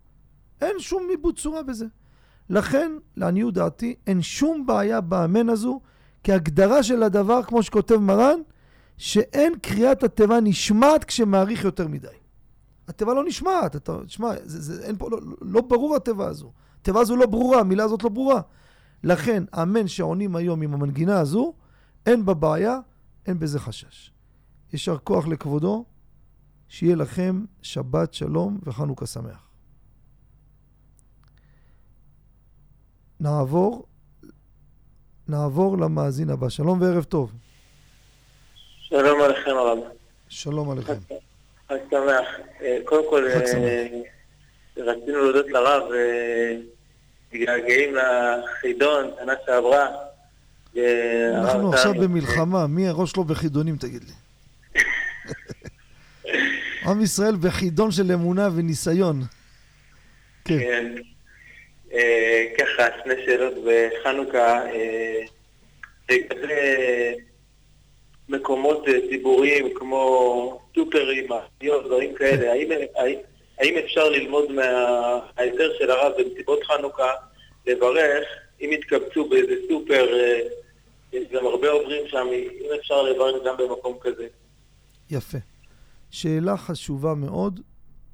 [0.62, 1.86] אין שום איבוד צורה בזה.
[2.50, 5.82] לכן, לעניות דעתי, אין שום בעיה באמן הזו,
[6.24, 8.40] כי הגדרה של הדבר, כמו שכותב מרן,
[8.98, 12.08] שאין קריאת התיבה נשמעת כשמאריך יותר מדי.
[12.88, 16.52] התיבה לא נשמעת, אתה, תשמע, זה, זה, אין פה, לא, לא ברור התיבה הזו.
[16.82, 18.42] התיבה הזו לא ברורה, המילה הזאת לא ברורה.
[19.04, 21.54] לכן, אמן שעונים היום עם המנגינה הזו,
[22.06, 22.80] אין בה בעיה,
[23.26, 24.12] אין בזה חשש.
[24.74, 25.86] יישר כוח לכבודו,
[26.68, 29.50] שיהיה לכם שבת שלום וחנוכה שמח.
[33.20, 33.86] נעבור,
[35.28, 36.50] נעבור למאזין הבא.
[36.50, 37.34] שלום וערב טוב.
[38.90, 39.78] שלום עליכם הרב.
[40.30, 40.94] שלום עליכם.
[41.70, 42.28] חג שמח.
[42.62, 43.28] אה, קודם כל.
[43.28, 43.88] אה,
[44.78, 46.56] רצינו להודות לרב, אה,
[47.34, 49.88] מתגעגעים לחידון, שנה שעברה.
[51.36, 54.14] אנחנו עכשיו במלחמה, מי הראש שלו בחידונים תגיד לי?
[56.90, 59.22] עם ישראל בחידון של אמונה וניסיון.
[60.46, 60.60] כן.
[60.60, 60.96] כן.
[62.60, 64.62] ככה, שני שאלות בחנוכה.
[66.10, 66.54] לגבי
[68.30, 73.18] מקומות אה, ציבוריים כמו סופרים, מאפיות, דברים כאלה, האם, האם,
[73.60, 77.12] האם אפשר ללמוד מההסדר של הרב במסיבות חנוכה,
[77.68, 78.24] לברך,
[78.62, 80.40] אם יתקבצו באיזה סופר, אה,
[81.14, 84.28] יש גם הרבה עוברים שם, אם אפשר לברך גם במקום כזה.
[85.10, 85.38] יפה.
[86.12, 87.60] שאלה חשובה מאוד,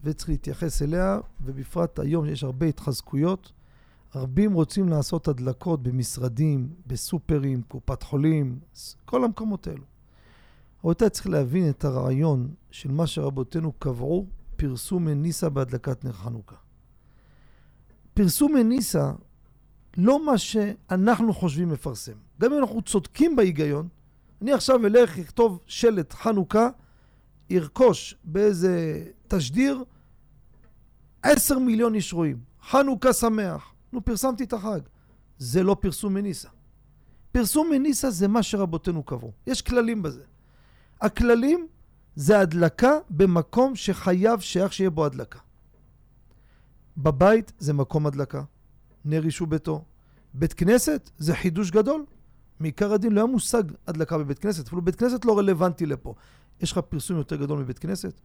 [0.03, 3.51] וצריך להתייחס אליה, ובפרט היום יש הרבה התחזקויות.
[4.15, 8.59] רבים רוצים לעשות הדלקות במשרדים, בסופרים, קופת חולים,
[9.05, 9.92] כל המקומות האלו.
[10.83, 16.55] רבותיי, צריך להבין את הרעיון של מה שרבותינו קבעו, פרסום מניסה בהדלקת נר חנוכה.
[18.13, 19.11] פרסום מניסה,
[19.97, 22.13] לא מה שאנחנו חושבים לפרסם.
[22.41, 23.87] גם אם אנחנו צודקים בהיגיון,
[24.41, 26.69] אני עכשיו אלך, אכתוב שלט חנוכה,
[27.49, 29.83] ירכוש באיזה תשדיר,
[31.23, 32.37] עשר מיליון איש רואים.
[32.69, 33.73] חנוכה שמח.
[33.93, 34.79] נו, פרסמתי את החג.
[35.37, 36.49] זה לא פרסום מניסה.
[37.31, 39.31] פרסום מניסה זה מה שרבותינו קבעו.
[39.47, 40.23] יש כללים בזה.
[41.03, 41.67] הכללים
[42.15, 45.39] זה הדלקה במקום שחייב שייך שיהיה בו הדלקה.
[46.97, 48.43] בבית זה מקום הדלקה,
[49.05, 49.85] נר יישוב ביתו.
[50.33, 52.05] בית כנסת זה חידוש גדול.
[52.59, 56.13] מעיקר הדין לא היה מושג הדלקה בבית כנסת, אפילו בית כנסת לא רלוונטי לפה.
[56.61, 58.21] יש לך פרסום יותר גדול מבית כנסת?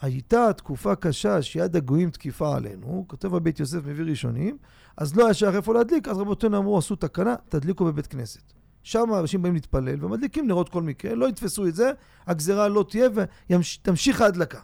[0.00, 4.58] הייתה תקופה קשה שיד הגויים תקיפה עלינו, כותב הבית יוסף מביא ראשונים,
[4.96, 8.55] אז לא היה שייך איפה להדליק, אז רבותינו אמרו, עשו תקנה, תדליקו בבית כנסת.
[8.86, 11.92] שם אנשים באים להתפלל ומדליקים נרות כל מקרה, לא יתפסו את זה,
[12.26, 13.08] הגזרה לא תהיה
[13.48, 14.60] ותמשיך ההדלקה.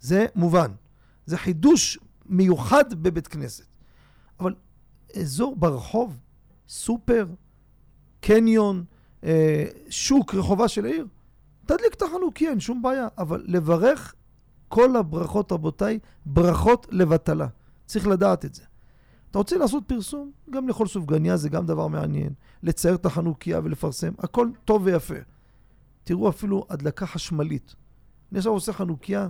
[0.00, 0.70] זה מובן.
[1.26, 3.64] זה חידוש מיוחד בבית כנסת.
[4.40, 4.54] אבל
[5.20, 6.18] אזור ברחוב,
[6.68, 7.26] סופר,
[8.20, 8.84] קניון,
[9.24, 11.06] אה, שוק, רחובה של העיר,
[11.66, 13.08] תדליק את החנוכיה, אין שום בעיה.
[13.18, 14.14] אבל לברך,
[14.68, 17.46] כל הברכות, רבותיי, ברכות לבטלה.
[17.86, 18.62] צריך לדעת את זה.
[19.30, 20.30] אתה רוצה לעשות פרסום?
[20.50, 22.32] גם לאכול סופגניה זה גם דבר מעניין.
[22.62, 25.14] לצייר את החנוכיה ולפרסם, הכל טוב ויפה.
[26.04, 27.74] תראו אפילו הדלקה חשמלית.
[28.32, 29.28] אני עכשיו עושה חנוכיה,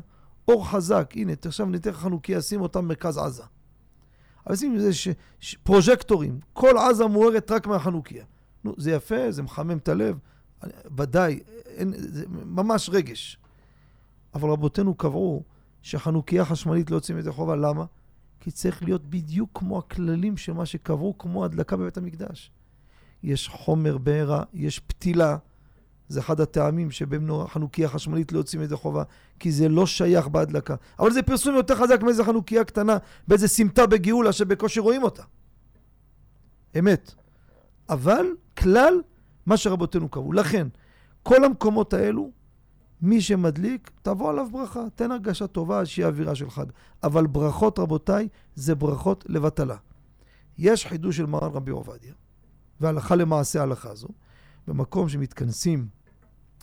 [0.48, 3.42] אור חזק, הנה, עכשיו ניתן לך חנוכיה, שים אותה במרכז עזה.
[4.46, 5.09] אבל שים איזה ש...
[5.40, 5.57] ש...
[5.62, 8.24] פרוז'קטורים, כל עזה מוארת רק מהחנוכיה.
[8.64, 10.18] נו, זה יפה, זה מחמם את הלב,
[10.96, 13.38] ודאי, אין, זה ממש רגש.
[14.34, 15.42] אבל רבותינו קבעו
[15.82, 17.84] שחנוכיה חשמלית לא יוצאים ידי חובה, למה?
[18.41, 22.51] כי צריך להיות בדיוק כמו הכללים של מה שקבעו, כמו הדלקה בבית המקדש.
[23.22, 25.36] יש חומר בעירה, יש פתילה,
[26.09, 29.03] זה אחד הטעמים שבהם חנוכיה חשמלית לא יוצאים ידי חובה,
[29.38, 30.74] כי זה לא שייך בהדלקה.
[30.99, 32.97] אבל זה פרסום יותר חזק מאיזה חנוכיה קטנה,
[33.28, 35.22] באיזה סמטה בגאולה שבקושי רואים אותה.
[36.78, 37.14] אמת.
[37.88, 38.26] אבל
[38.59, 39.03] כלל
[39.47, 40.32] מה שרבותינו קבעו.
[40.32, 40.68] לכן,
[41.22, 42.30] כל המקומות האלו,
[43.03, 44.80] מי שמדליק, תבוא עליו ברכה.
[44.94, 46.66] תן הרגשה טובה, שיהיה אווירה של חג.
[47.03, 49.76] אבל ברכות, רבותיי, זה ברכות לבטלה.
[50.59, 52.14] יש חידוש של מרן רבי עובדיה,
[52.80, 54.09] והלכה למעשה ההלכה הזו,
[54.66, 55.88] במקום שמתכנסים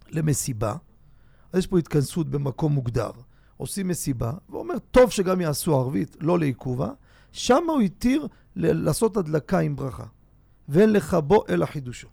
[0.09, 0.75] למסיבה,
[1.53, 3.11] אז יש פה התכנסות במקום מוגדר,
[3.57, 6.89] עושים מסיבה, ואומר, טוב שגם יעשו ערבית, לא לעיכובה,
[7.31, 10.05] שם הוא התיר לעשות הדלקה עם ברכה.
[10.69, 12.07] ואין לך בו אלא חידושו.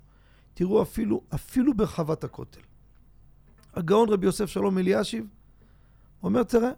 [0.55, 2.61] תראו אפילו, אפילו ברחבת הכותל.
[3.77, 5.27] הגאון רבי יוסף שלום אלישיב
[6.23, 6.71] אומר, תראה,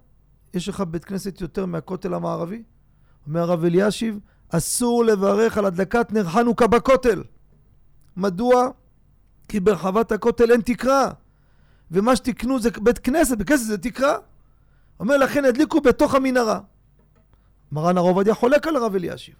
[0.54, 2.62] יש לך בית כנסת יותר מהכותל המערבי?
[3.26, 4.18] אומר הרב אלישיב,
[4.48, 7.22] אסור לברך על הדלקת נר חנוכה בכותל.
[8.16, 8.68] מדוע?
[9.48, 11.10] כי ברחבת הכותל אין תקרה.
[11.90, 14.16] ומה שתקנו זה בית כנסת, בית כנסת זה תקרה.
[15.00, 16.60] אומר, לכן הדליקו בתוך המנהרה.
[17.72, 19.34] מרן הרב עובדיה חולק על הרב אלישיב.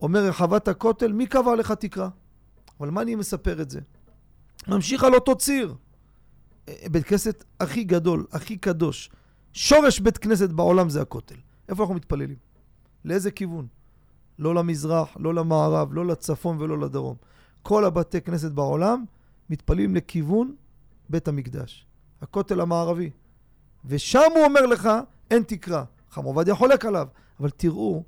[0.00, 2.08] אומר רחבת הכותל, מי קבע לך תקרה?
[2.80, 3.80] אבל מה אני מספר את זה?
[4.68, 5.74] ממשיך על אותו ציר.
[6.90, 9.10] בית כנסת הכי גדול, הכי קדוש,
[9.52, 11.34] שורש בית כנסת בעולם זה הכותל.
[11.68, 12.36] איפה אנחנו מתפללים?
[13.04, 13.66] לאיזה כיוון?
[14.38, 17.16] לא למזרח, לא למערב, לא לצפון ולא לדרום.
[17.62, 19.04] כל הבתי כנסת בעולם
[19.50, 20.54] מתפללים לכיוון
[21.08, 21.86] בית המקדש,
[22.22, 23.10] הכותל המערבי.
[23.84, 24.88] ושם הוא אומר לך,
[25.30, 25.84] אין תקרה.
[26.10, 27.08] חם עובדיה חולק עליו,
[27.40, 28.04] אבל תראו,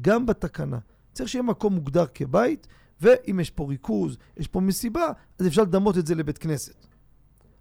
[0.00, 0.78] גם בתקנה,
[1.12, 2.66] צריך שיהיה מקום מוגדר כבית,
[3.00, 6.85] ואם יש פה ריכוז, יש פה מסיבה, אז אפשר לדמות את זה לבית כנסת.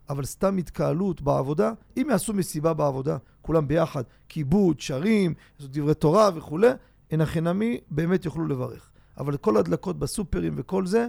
[0.09, 6.67] אבל סתם התקהלות בעבודה, אם יעשו מסיבה בעבודה, כולם ביחד, כיבוד, שרים, דברי תורה וכולי,
[7.11, 8.89] אין הכי נמי, באמת יוכלו לברך.
[9.17, 11.07] אבל כל הדלקות בסופרים וכל זה,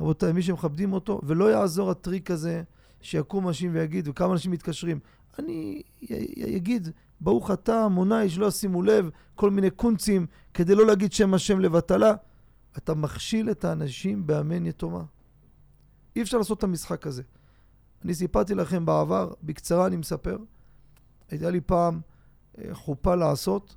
[0.00, 2.62] רבותיי, מי שמכבדים אותו, ולא יעזור הטריק הזה
[3.00, 4.98] שיקום אנשים ויגיד, וכמה אנשים מתקשרים,
[5.38, 5.82] אני
[6.56, 6.88] אגיד,
[7.20, 12.14] ברוך אתה, מונאי, שלא ישימו לב, כל מיני קונצים, כדי לא להגיד שם השם לבטלה.
[12.76, 15.02] אתה מכשיל את האנשים באמן יתומה.
[16.16, 17.22] אי אפשר לעשות את המשחק הזה.
[18.04, 20.36] אני סיפרתי לכם בעבר, בקצרה אני מספר,
[21.30, 22.00] הייתה לי פעם
[22.58, 23.76] אה, חופה לעשות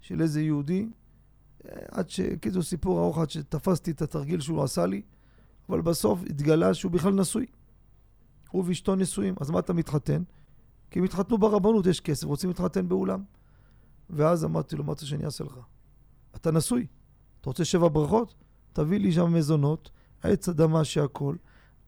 [0.00, 0.88] של איזה יהודי,
[1.64, 2.20] אה, עד ש...
[2.20, 5.02] כאילו סיפור ארוך, עד שתפסתי את התרגיל שהוא עשה לי,
[5.68, 7.46] אבל בסוף התגלה שהוא בכלל נשוי.
[8.50, 10.22] הוא ואשתו נשואים, אז מה אתה מתחתן?
[10.90, 13.24] כי הם התחתנו ברבנות, יש כסף, רוצים להתחתן באולם.
[14.10, 15.58] ואז אמרתי לו, מה אתה שאני אעשה לך?
[16.36, 16.86] אתה נשוי,
[17.40, 18.34] אתה רוצה שבע ברכות?
[18.72, 19.90] תביא לי שם מזונות,
[20.22, 21.36] עץ אדמה שהכל,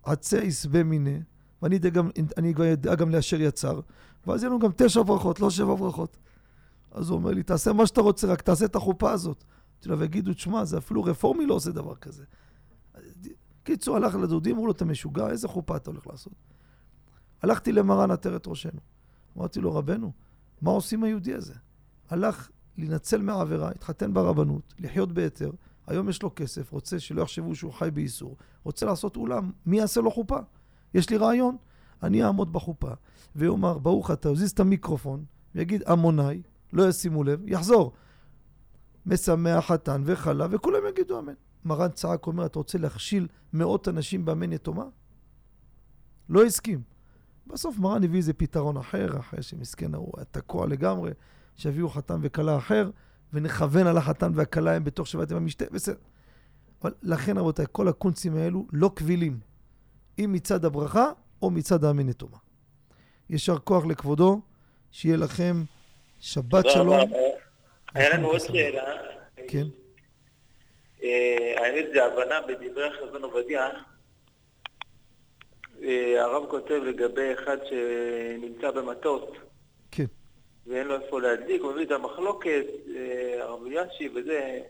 [0.02, 1.20] עצי יסבה מיניה,
[1.62, 2.10] ואני אדע גם,
[2.72, 3.80] אדע גם לאשר יצר,
[4.26, 6.16] ואז יהיו לנו גם תשע ברכות, לא שבע ברכות.
[6.90, 9.44] אז הוא אומר לי, תעשה מה שאתה רוצה, רק תעשה את החופה הזאת.
[9.74, 12.24] אמרתי לו, ויגידו, תשמע, זה אפילו רפורמי לא עושה דבר כזה.
[13.62, 16.32] קיצור, הלך לדודים, אמרו לו, אתה משוגע, איזה חופה אתה הולך לעשות?
[17.42, 18.80] הלכתי למרן עטרת ראשנו.
[19.38, 20.12] אמרתי לו, רבנו,
[20.62, 21.54] מה עושים היהודי הזה?
[22.10, 25.50] הלך להינצל מהעבירה, התחתן ברבנות, לחיות בהיתר,
[25.86, 30.00] היום יש לו כסף, רוצה שלא יחשבו שהוא חי באיסור, רוצה לעשות אולם, מי יעשה
[30.00, 30.38] לו חופה?
[30.94, 31.56] יש לי רעיון,
[32.02, 32.90] אני אעמוד בחופה,
[33.36, 35.24] ויאמר, ברוך אתה, יזיז את המיקרופון,
[35.54, 37.92] ויגיד עמוני, לא ישימו לב, יחזור.
[39.06, 41.32] משמח חתן וכלה, וכולם יגידו אמן.
[41.64, 44.84] מרן צעק אומר, אתה רוצה להכשיל מאות אנשים באמן יתומה?
[46.28, 46.82] לא הסכים.
[47.46, 51.10] בסוף מרן הביא איזה פתרון אחר, אחרי שמסכן ההוא היה תקוע לגמרי,
[51.56, 52.90] שיביאו חתן וכלה אחר,
[53.32, 55.96] ונכוון על החתן והכלה הם בתוך שבעת ימי המשתה, בסדר.
[56.82, 59.40] אבל לכן רבותיי, כל הקונצים האלו לא קבילים.
[60.18, 62.38] אם מצד הברכה או מצד האמן יתומה.
[63.30, 64.40] יישר כוח לכבודו,
[64.90, 65.62] שיהיה לכם
[66.20, 67.10] שבת שלום.
[67.94, 68.84] היה לנו עוד שאלה.
[69.48, 69.64] כן.
[71.02, 73.68] אה, האמת זה הבנה בדברי החזון עובדיה.
[75.82, 79.22] אה, הרב כותב לגבי אחד שנמצא במטוס.
[79.90, 80.04] כן.
[80.66, 82.64] ואין לו איפה להדליק, הוא מביא את המחלוקת,
[82.96, 84.60] אה, הרב אלישי וזה,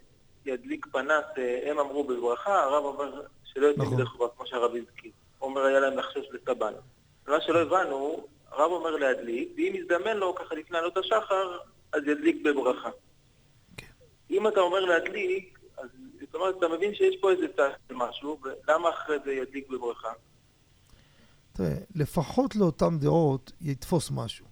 [0.47, 1.24] ידליק פנס,
[1.66, 3.95] הם אמרו בברכה, הרב אומר שלא יוצא נכון.
[3.95, 5.12] מזה חובה, כמו שהרב הזכיר.
[5.43, 6.72] אומר, היה להם לחשוש לסבן.
[7.28, 11.59] מה שלא הבנו, הרב אומר להדליק, ואם יזדמן לו ככה לפני עלות השחר,
[11.93, 12.90] אז ידליק בברכה.
[13.76, 13.86] כן.
[14.30, 15.88] אם אתה אומר להדליק, אז
[16.20, 20.12] זאת אומרת, אתה מבין שיש פה איזה צד של משהו, ולמה אחרי זה ידליק בברכה?
[21.53, 24.47] תראה, לפחות לאותן דעות יתפוס משהו.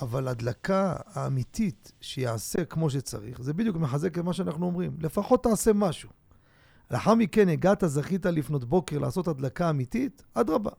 [0.00, 4.96] אבל הדלקה האמיתית שיעשה כמו שצריך, זה בדיוק מחזק את מה שאנחנו אומרים.
[5.00, 6.08] לפחות תעשה משהו.
[6.92, 10.70] לאחר מכן הגעת, זכית לפנות בוקר לעשות הדלקה אמיתית, אדרבה.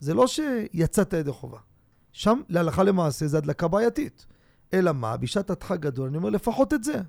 [0.00, 1.58] זה לא שיצאת ידי חובה.
[2.12, 4.26] שם, להלכה למעשה, זה הדלקה בעייתית.
[4.74, 5.16] אלא מה?
[5.16, 7.00] בשעת הדחק גדול, אני אומר, לפחות את זה.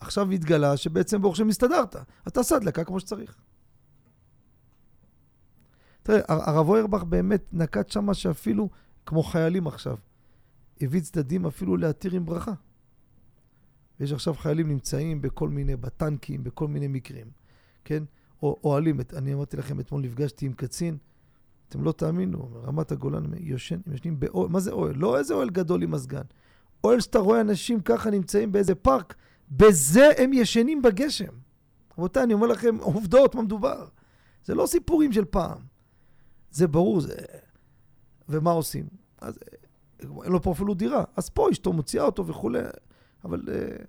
[0.00, 1.96] עכשיו התגלה שבעצם ברוך השם הסתדרת.
[1.96, 3.36] אז תעשה הדלקה כמו שצריך.
[6.02, 8.68] תראה, הרב אוירבך באמת נקט שמה שאפילו,
[9.06, 9.96] כמו חיילים עכשיו,
[10.80, 12.52] הביא צדדים אפילו להתיר עם ברכה.
[14.00, 17.26] ויש עכשיו חיילים נמצאים בכל מיני, בטנקים, בכל מיני מקרים,
[17.86, 18.02] כן?
[18.42, 20.96] או אוהלים, אני אמרתי לכם, אתמול נפגשתי עם קצין,
[21.68, 24.94] אתם לא תאמינו, רמת הגולן יושן, הם ישנים באוהל, מה זה אוהל?
[24.96, 26.22] לא איזה אוהל גדול עם מזגן.
[26.84, 29.14] אוהל שאתה רואה אנשים ככה נמצאים באיזה פארק,
[29.50, 31.32] בזה הם ישנים בגשם.
[31.98, 33.86] רבותיי, אני אומר לכם עובדות, מה מדובר.
[34.44, 35.58] זה לא סיפורים של פעם.
[36.50, 37.14] זה ברור, זה...
[38.28, 38.86] ומה עושים?
[39.20, 39.38] אז
[40.00, 41.04] אין לו פה אפילו דירה.
[41.16, 42.58] אז פה אשתו מוציאה אותו וכולי.
[43.24, 43.86] אבל uh,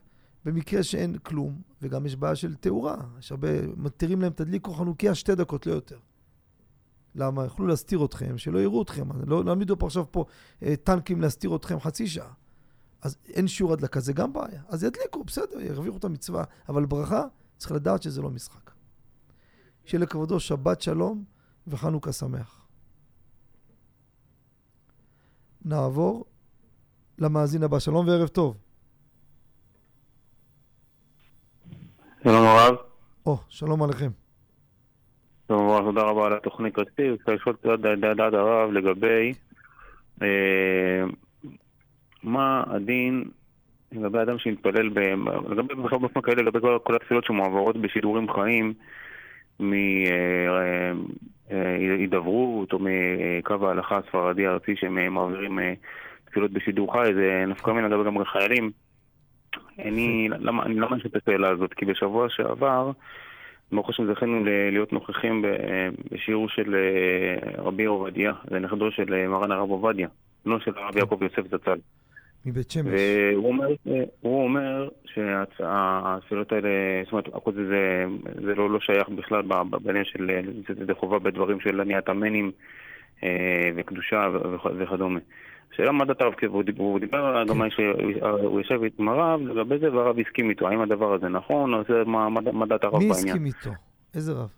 [0.48, 5.36] במקרה שאין כלום, וגם יש בעיה של תאורה, יש הרבה, מתירים להם תדליקו חנוכיה שתי
[5.36, 6.00] דקות, לא יותר.
[7.16, 7.46] למה?
[7.46, 9.30] יכלו להסתיר אתכם, שלא יראו אתכם.
[9.30, 10.26] לא נעמידו פה עכשיו פה
[10.60, 12.34] uh, טנקים להסתיר אתכם חצי שעה.
[13.02, 14.62] אז אין שיעור הדלקה, זה גם בעיה.
[14.68, 16.44] אז ידליקו, בסדר, ירוויחו את המצווה.
[16.70, 17.24] אבל ברכה,
[17.58, 18.72] צריך לדעת שזה לא משחק.
[19.86, 21.24] שיהיה לכבודו שבת שלום
[21.68, 22.68] וחנוכה שמח.
[25.66, 26.26] נעבור
[27.18, 27.80] למאזין הבא.
[27.80, 28.58] שלום וערב טוב.
[32.28, 32.76] שלום הרב.
[33.26, 34.10] או, שלום עליכם.
[35.48, 36.80] שלום הרב, תודה רבה על התוכנית.
[36.80, 37.70] רציתי לשאול את
[38.18, 39.34] דעת הרב לגבי
[40.22, 40.28] אה,
[42.24, 43.24] מה הדין
[43.92, 44.90] לגבי אדם שמתפלל.
[45.50, 48.74] לגבי בכלל באופן כאלה, לגבי כל, התפילות שמועברות בשידורים חיים
[51.50, 55.74] מהידברות או מקו ההלכה הספרדי הארצי שהם מעבירים אה,
[56.26, 58.72] תפילות בשידור חי, זה נפקא מן לגבי גם חיילים.
[59.80, 61.74] אני, למה, אני אני שואל את השאלה הזאת?
[61.74, 62.92] כי בשבוע שעבר,
[63.72, 65.46] ברוך השם זכינו להיות נוכחים
[66.12, 70.08] בשיעור של אה, רבי עובדיה, זה נכדו של אה, מרן הרב עובדיה,
[70.46, 71.80] בנו של הרב יעקב יוסף זצ"ל.
[72.46, 72.86] מבית שמש.
[72.88, 73.68] והוא אומר,
[74.22, 76.70] הוא אומר שהתפילות האלה,
[77.04, 78.06] זאת אומרת, הכל זה, זה,
[78.46, 79.42] זה לא, לא שייך בכלל
[79.82, 80.30] בעניין של,
[80.68, 82.52] זה, זה חובה בדברים של עניית המנים
[83.24, 84.30] אה, וקדושה
[84.78, 85.20] וכדומה.
[86.08, 86.34] דעת הרב,
[86.78, 91.30] והוא דיבר גם שהוא יושב עם הרב לגבי זה והרב הסכים איתו, האם הדבר הזה
[91.30, 93.10] נכון, או זה מה דעת הרב בעניין?
[93.10, 93.72] מי הסכים איתו?
[94.14, 94.50] איזה רב?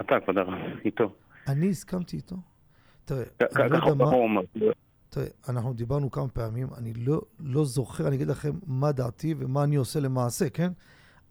[0.00, 0.54] אתה, כבוד הרב,
[0.84, 1.12] איתו.
[1.48, 2.36] אני הסכמתי איתו?
[3.04, 3.22] תראה,
[3.56, 4.40] אני לא יודע מה...
[5.08, 9.64] תראה, אנחנו דיברנו כמה פעמים, אני לא, לא זוכר, אני אגיד לכם מה דעתי ומה
[9.64, 10.68] אני עושה למעשה, כן?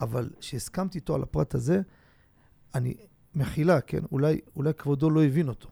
[0.02, 1.82] אבל כשהסכמתי איתו על הפרט הזה,
[2.76, 2.94] אני,
[3.36, 4.00] מחילה, כן?
[4.12, 5.70] אולי, אולי כבודו לא הבין אותו.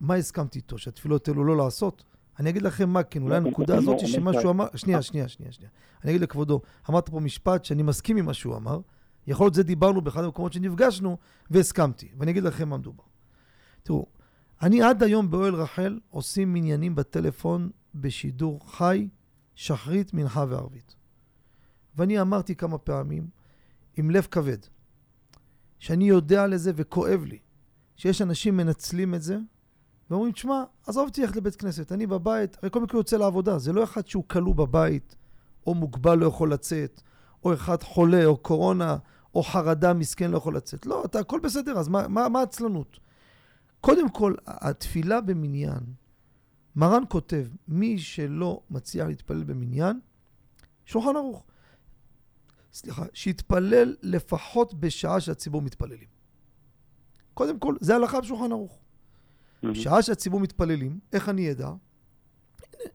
[0.00, 0.78] מה הסכמתי איתו?
[0.78, 2.04] שהתפילות האלו לא לעשות?
[2.38, 4.66] אני אגיד לכם מה כן, אולי הנקודה הזאת שמה שהוא אמר...
[4.74, 5.70] שנייה, שנייה, שנייה, שנייה.
[6.04, 8.80] אני אגיד לכבודו, אמרת פה משפט שאני מסכים עם מה שהוא אמר.
[9.26, 11.18] יכול להיות זה דיברנו באחד המקומות שנפגשנו,
[11.50, 12.08] והסכמתי.
[12.18, 13.04] ואני אגיד לכם מה מדובר.
[13.82, 14.06] תראו,
[14.62, 19.08] אני עד היום באוהל רחל עושים מניינים בטלפון בשידור חי,
[19.54, 20.94] שחרית, מנחה וערבית.
[21.96, 23.28] ואני אמרתי כמה פעמים,
[23.96, 24.58] עם לב כבד,
[25.78, 27.38] שאני יודע לזה וכואב לי,
[27.96, 29.38] שיש אנשים מנצלים את זה,
[30.10, 33.72] ואומרים, תשמע, עזוב אותי ללכת לבית כנסת, אני בבית, הרי כל מקרה יוצא לעבודה, זה
[33.72, 35.16] לא אחד שהוא כלוא בבית,
[35.66, 37.02] או מוגבל לא יכול לצאת,
[37.44, 38.96] או אחד חולה, או קורונה,
[39.34, 40.86] או חרדה, מסכן לא יכול לצאת.
[40.86, 42.98] לא, אתה, הכל בסדר, אז מה העצלנות?
[43.80, 45.80] קודם כל, התפילה במניין,
[46.76, 50.00] מרן כותב, מי שלא מצליח להתפלל במניין,
[50.86, 51.44] שולחן ערוך.
[52.72, 56.08] סליחה, שיתפלל לפחות בשעה שהציבור מתפללים.
[57.34, 58.78] קודם כל, זה הלכה בשולחן ערוך.
[59.62, 61.70] בשעה שהציבור מתפללים, איך אני אדע?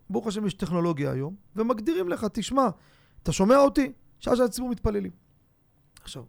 [0.09, 2.67] ברוך השם יש טכנולוגיה היום, ומגדירים לך, תשמע,
[3.23, 3.91] אתה שומע אותי?
[4.19, 5.11] שעה שהציבור מתפללים.
[6.01, 6.23] עכשיו,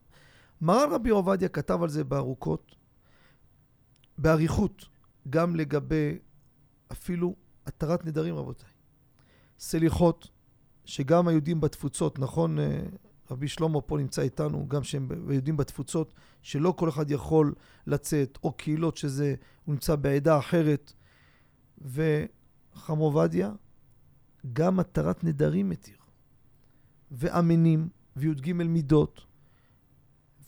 [0.61, 2.77] מרן רבי עובדיה כתב על זה בארוכות,
[4.19, 4.89] באריכות,
[5.31, 6.19] גם לגבי
[6.93, 7.35] אפילו
[7.67, 8.69] התרת נדרים, רבותיי.
[9.59, 10.29] סליחות,
[10.85, 12.81] שגם היהודים בתפוצות, נכון, אה,
[13.31, 17.55] רבי שלמה פה נמצא איתנו, גם שהם יהודים בתפוצות, שלא כל אחד יכול
[17.87, 20.93] לצאת, או קהילות שזה, הוא נמצא בעדה אחרת.
[21.79, 23.53] וחם עובדיה,
[24.53, 25.97] גם התרת נדרים מתיר.
[27.11, 29.21] ואמנים, וי"ג מידות.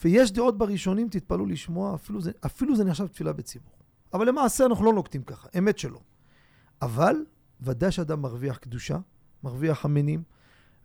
[0.04, 3.72] ויש דעות בראשונים, תתפלאו לשמוע, אפילו זה, אפילו זה נחשב תפילה בציבור.
[4.14, 6.00] אבל למעשה אנחנו לא נוקטים ככה, אמת שלא.
[6.82, 7.16] אבל
[7.60, 8.98] ודאי שאדם מרוויח קדושה,
[9.42, 10.22] מרוויח אמנים,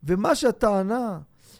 [0.03, 1.19] ומה שהטענה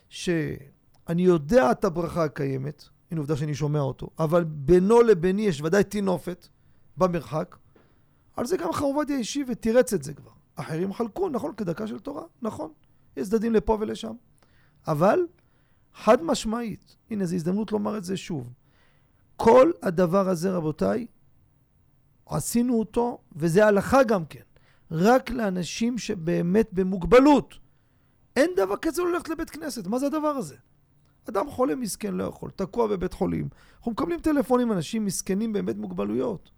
[0.10, 5.84] שאני יודע את הברכה הקיימת, הנה עובדה שאני שומע אותו, אבל בינו לביני יש ודאי
[5.84, 6.48] טינופת
[6.98, 7.56] במרחק,
[8.36, 10.32] על זה גם חר עובדיה השיב ותירץ את זה כבר.
[10.56, 12.72] אחרים חלקו, נכון, כדקה של תורה, נכון.
[13.18, 14.14] יש צדדים לפה ולשם.
[14.88, 15.20] אבל
[15.94, 18.54] חד משמעית, הנה זו הזדמנות לומר את זה שוב.
[19.36, 21.08] כל הדבר הזה, רבותיי,
[22.26, 24.44] עשינו אותו, וזה הלכה גם כן,
[24.92, 27.56] רק לאנשים שבאמת במוגבלות.
[28.36, 30.56] אין דבר כזה ללכת לבית כנסת, מה זה הדבר הזה?
[31.30, 33.50] אדם חולה מסכן לא יכול, תקוע בבית חולים.
[33.78, 36.52] אנחנו מקבלים טלפונים, אנשים מסכנים באמת מוגבלויות.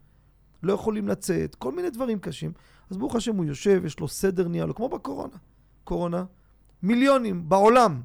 [0.64, 2.52] לא יכולים לצאת, כל מיני דברים קשים.
[2.90, 5.36] אז ברוך השם הוא יושב, יש לו סדר נהיה לו, כמו בקורונה.
[5.84, 6.26] קורונה,
[6.84, 8.02] מיליונים בעולם.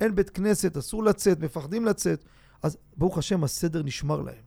[0.00, 2.24] אין בית כנסת, אסור לצאת, מפחדים לצאת.
[2.62, 4.42] אז ברוך השם הסדר נשמר להם.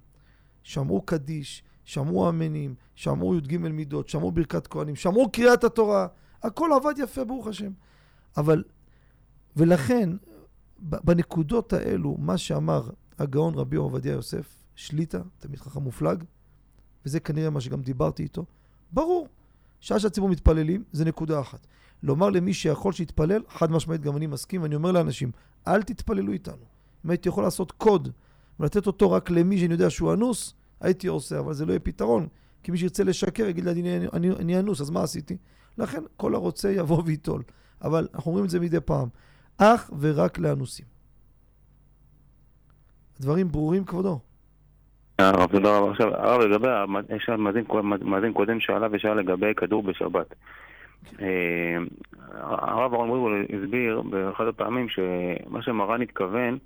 [0.63, 6.07] שמעו קדיש, שמעו אמנים, שמעו י"ג מידות, שמעו ברכת כהנים, שמעו קריאת התורה.
[6.43, 7.71] הכל עבד יפה, ברוך השם.
[8.37, 8.63] אבל,
[9.55, 10.09] ולכן,
[10.79, 16.23] בנקודות האלו, מה שאמר הגאון רבי עובדיה יוסף, שליטה, תלמיד חכם מופלג,
[17.05, 18.45] וזה כנראה מה שגם דיברתי איתו,
[18.91, 19.27] ברור,
[19.79, 21.67] שעה שהציבור מתפללים, זה נקודה אחת.
[22.03, 25.31] לומר למי שיכול שיתפלל, חד משמעית גם אני מסכים, ואני אומר לאנשים,
[25.67, 26.65] אל תתפללו איתנו.
[27.05, 28.09] אם הייתי יכול לעשות קוד
[28.59, 32.27] ולתת אותו רק למי שאני יודע שהוא אנוס, הייתי עושה, אבל זה לא יהיה פתרון.
[32.63, 35.37] כי מי שירצה לשקר יגיד לי, אני, אני, אני אנוס, אז מה עשיתי?
[35.77, 37.43] לכן, כל הרוצה יבוא וייטול.
[37.85, 39.07] אבל אנחנו אומרים את זה מדי פעם.
[39.57, 40.85] אך ורק לאנוסים.
[43.21, 44.19] דברים ברורים, כבודו.
[45.19, 45.91] הרב, תודה רבה.
[45.91, 46.67] עכשיו, הרב, לגבי,
[47.15, 47.29] יש
[48.01, 50.35] מאזין קודם שאלה ושאלה לגבי כדור בשבת.
[51.21, 51.77] אה,
[52.33, 56.57] הרב אהרון בריבול הסביר באחד הפעמים שמה שמרן התכוון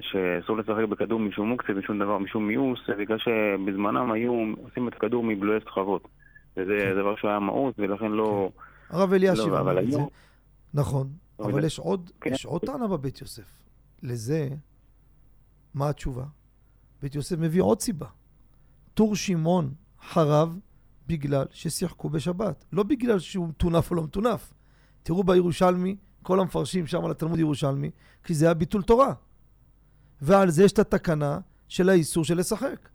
[0.00, 5.24] שאסור לשחק בכדור משום מוקצה, משום דבר, משום מיאוס, בגלל שבזמנם היו עושים את הכדור
[5.24, 6.08] מבלועי סחבות.
[6.56, 6.94] וזה כן.
[6.94, 8.50] דבר שהיה מאוס, ולכן לא...
[8.90, 9.98] הרב אלישיב לא, אמר את זה.
[10.74, 12.32] נכון, אבל יש עוד, כן.
[12.32, 13.62] יש עוד טענה בבית יוסף.
[14.02, 14.48] לזה,
[15.74, 16.24] מה התשובה?
[17.02, 18.06] בית יוסף מביא עוד סיבה.
[18.94, 20.58] טור שמעון חרב
[21.06, 24.52] בגלל ששיחקו בשבת, לא בגלל שהוא מטונף או לא מטונף.
[25.02, 27.90] תראו בירושלמי, כל המפרשים שם על התלמוד ירושלמי,
[28.24, 29.12] כי זה היה ביטול תורה.
[30.20, 32.88] ועל זה יש את התקנה של האיסור של לשחק.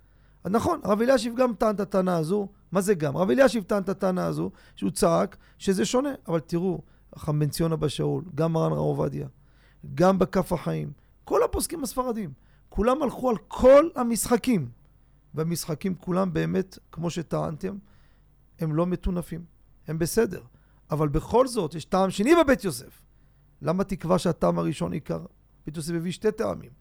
[0.46, 3.18] נכון, הרב אלישיב גם טען את הטענה הזו, מה זה גם?
[3.18, 6.14] הרב אלישיב טען את הטענה הזו, שהוא צעק שזה שונה.
[6.28, 6.82] אבל תראו,
[7.18, 9.28] חכם בן ציון אבא שאול, גם מרן הרב עובדיה,
[9.96, 10.92] גם בכף החיים,
[11.24, 12.34] כל הפוסקים הספרדים,
[12.70, 14.70] כולם הלכו על כל המשחקים.
[15.34, 17.78] והמשחקים כולם באמת, כמו שטענתם,
[18.60, 19.46] הם לא מטונפים,
[19.88, 20.42] הם בסדר.
[20.92, 23.02] אבל בכל זאת, יש טעם שני בבית יוסף.
[23.62, 25.26] למה תקבע שהטעם הראשון עיקר?
[25.66, 26.72] בית יוסף הביא שתי טעמים.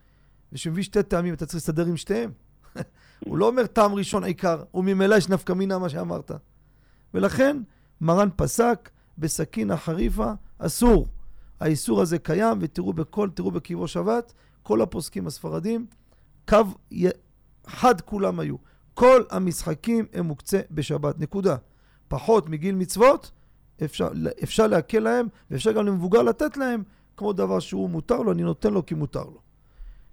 [0.53, 2.33] וכשמביא שתי טעמים אתה צריך להסתדר עם שתיהם.
[3.25, 6.31] הוא לא אומר טעם ראשון עיקר, וממילא יש נפקא מינה מה שאמרת.
[7.15, 7.63] ולכן
[8.01, 11.07] מרן פסק בסכין החריפה אסור.
[11.61, 15.87] האיסור הזה קיים, ותראו בכל, תראו בקברו שבת, כל הפוסקים הספרדים,
[16.49, 16.57] קו
[16.93, 17.07] י...
[17.67, 18.57] חד כולם היו.
[18.95, 21.57] כל המשחקים הם מוקצה בשבת, נקודה.
[22.09, 23.31] פחות מגיל מצוות,
[23.85, 24.09] אפשר,
[24.43, 26.83] אפשר להקל להם, ואפשר גם למבוגר לתת להם,
[27.17, 29.41] כמו דבר שהוא מותר לו, אני נותן לו כי מותר לו.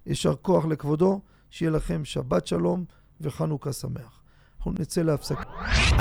[0.05, 1.21] יישר כוח לכבודו,
[1.51, 2.85] שיהיה לכם שבת שלום
[3.21, 4.21] וחנוכה שמח.
[4.57, 5.43] אנחנו נצא להפסקה.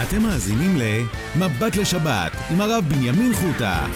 [0.02, 3.86] אתם מאזינים ל"מבט לשבת" עם הרב בנימין חוטה.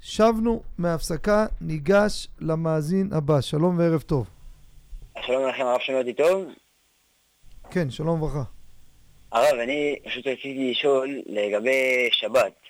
[0.00, 3.40] שבנו מההפסקה, ניגש למאזין הבא.
[3.40, 4.26] שלום וערב טוב.
[5.26, 6.44] שלום לכם, הרב שומע אותי טוב?
[7.70, 8.42] כן, שלום וברכה.
[9.32, 12.65] הרב, אני פשוט רציתי לשאול לגבי שבת.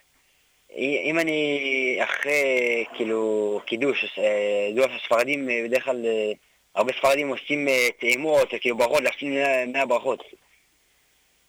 [0.78, 6.32] אם אני אחרי, כאילו, קידוש, אה, ידוע שהספרדים אה, בדרך כלל, אה,
[6.74, 9.28] הרבה ספרדים עושים אה, טעימות, אה, כאילו ברכות, להפסיד
[9.72, 10.22] 100 ברכות.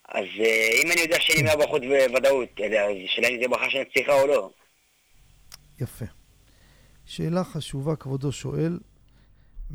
[0.08, 3.48] אז אה, אם אני יודע שאין לי 100 ברכות בוודאות, אה, אז השאלה אם זה
[3.48, 4.50] ברכה שאני צריכה או לא.
[5.82, 6.06] יפה.
[7.06, 8.80] שאלה חשובה, כבודו שואל,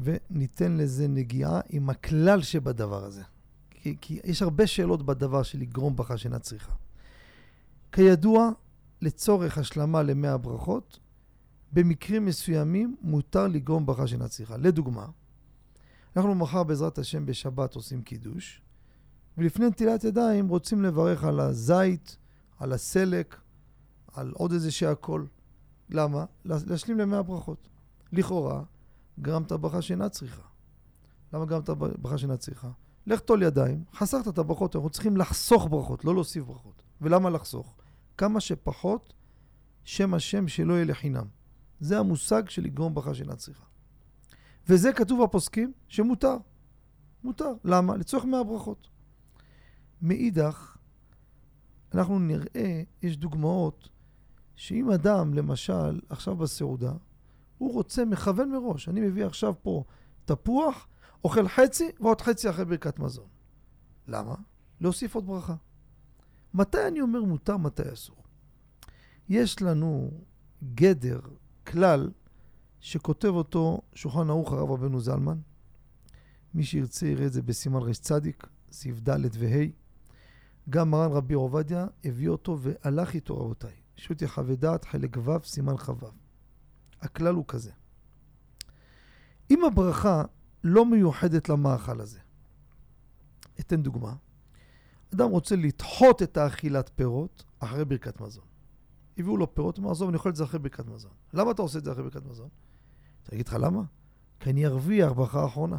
[0.02, 3.22] וניתן לזה נגיעה עם הכלל שבדבר הזה.
[3.70, 6.72] כי, כי יש הרבה שאלות בדבר של לגרום ברכה שאינה צריכה.
[7.92, 8.50] כידוע,
[9.02, 10.98] לצורך השלמה למאה ברכות,
[11.72, 14.56] במקרים מסוימים מותר לגרום ברכה שאינה צריכה.
[14.56, 15.06] לדוגמה,
[16.16, 18.62] אנחנו מחר בעזרת השם בשבת עושים קידוש,
[19.38, 22.16] ולפני נטילת ידיים רוצים לברך על הזית,
[22.58, 23.36] על הסלק,
[24.12, 25.24] על עוד איזה שהכל.
[25.90, 26.24] למה?
[26.44, 27.68] להשלים למאה ברכות.
[28.12, 28.62] לכאורה,
[29.20, 30.42] גרמת ברכה שאינה צריכה.
[31.32, 32.70] למה גרמת ברכה שאינה צריכה?
[33.06, 36.82] לך טול ידיים, חסכת את הברכות, אנחנו צריכים לחסוך ברכות, לא להוסיף ברכות.
[37.00, 37.74] ולמה לחסוך?
[38.22, 39.12] כמה שפחות
[39.84, 41.26] שם השם שלא יהיה לחינם.
[41.80, 43.64] זה המושג של לגרום ברכה שאינה צריכה.
[44.68, 46.36] וזה כתוב בפוסקים שמותר.
[47.24, 47.52] מותר.
[47.64, 47.96] למה?
[47.96, 48.88] לצורך מאה ברכות.
[50.02, 50.76] מאידך,
[51.94, 53.88] אנחנו נראה, יש דוגמאות,
[54.56, 56.92] שאם אדם, למשל, עכשיו בסעודה,
[57.58, 59.84] הוא רוצה, מכוון מראש, אני מביא עכשיו פה
[60.24, 60.88] תפוח,
[61.24, 63.28] אוכל חצי ועוד חצי אחרי ברכת מזון.
[64.08, 64.34] למה?
[64.80, 65.54] להוסיף עוד ברכה.
[66.54, 68.21] מתי אני אומר מותר, מתי אסור?
[69.32, 70.10] יש לנו
[70.74, 71.20] גדר,
[71.66, 72.10] כלל,
[72.80, 75.38] שכותב אותו שולחן ערוך הרב רבנו זלמן.
[76.54, 78.10] מי שירצה יראה את זה בסימן רצ,
[78.72, 79.66] סעיף ד' וה'.
[80.70, 83.74] גם מרן רבי עובדיה הביא אותו והלך איתו רבותיי.
[83.96, 86.06] שו"ת יחווה דעת, חלק ו', סימן כ"ו.
[87.00, 87.70] הכלל הוא כזה.
[89.50, 90.24] אם הברכה
[90.64, 92.18] לא מיוחדת למאכל הזה,
[93.60, 94.14] אתן דוגמה.
[95.14, 98.51] אדם רוצה לדחות את האכילת פירות אחרי ברכת מזון.
[99.18, 101.10] הביאו לו פירות, הוא אומר, עזוב, אני אוכל את זה אחרי ברכת מזון.
[101.32, 102.48] למה אתה עושה את זה אחרי ברכת מזון?
[103.28, 103.82] אני אגיד לך למה?
[104.40, 105.78] כי אני ארוויח ברכה האחרונה.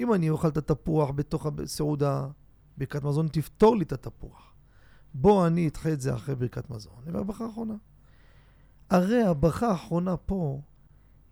[0.00, 2.26] אם אני אוכל את התפוח בתוך הסעודה,
[2.76, 4.54] ברכת מזון תפתור לי את התפוח.
[5.14, 7.74] בוא אני אדחה את זה אחרי ברכת מזון, אני ברכה האחרונה.
[8.90, 10.60] הרי הברכה האחרונה פה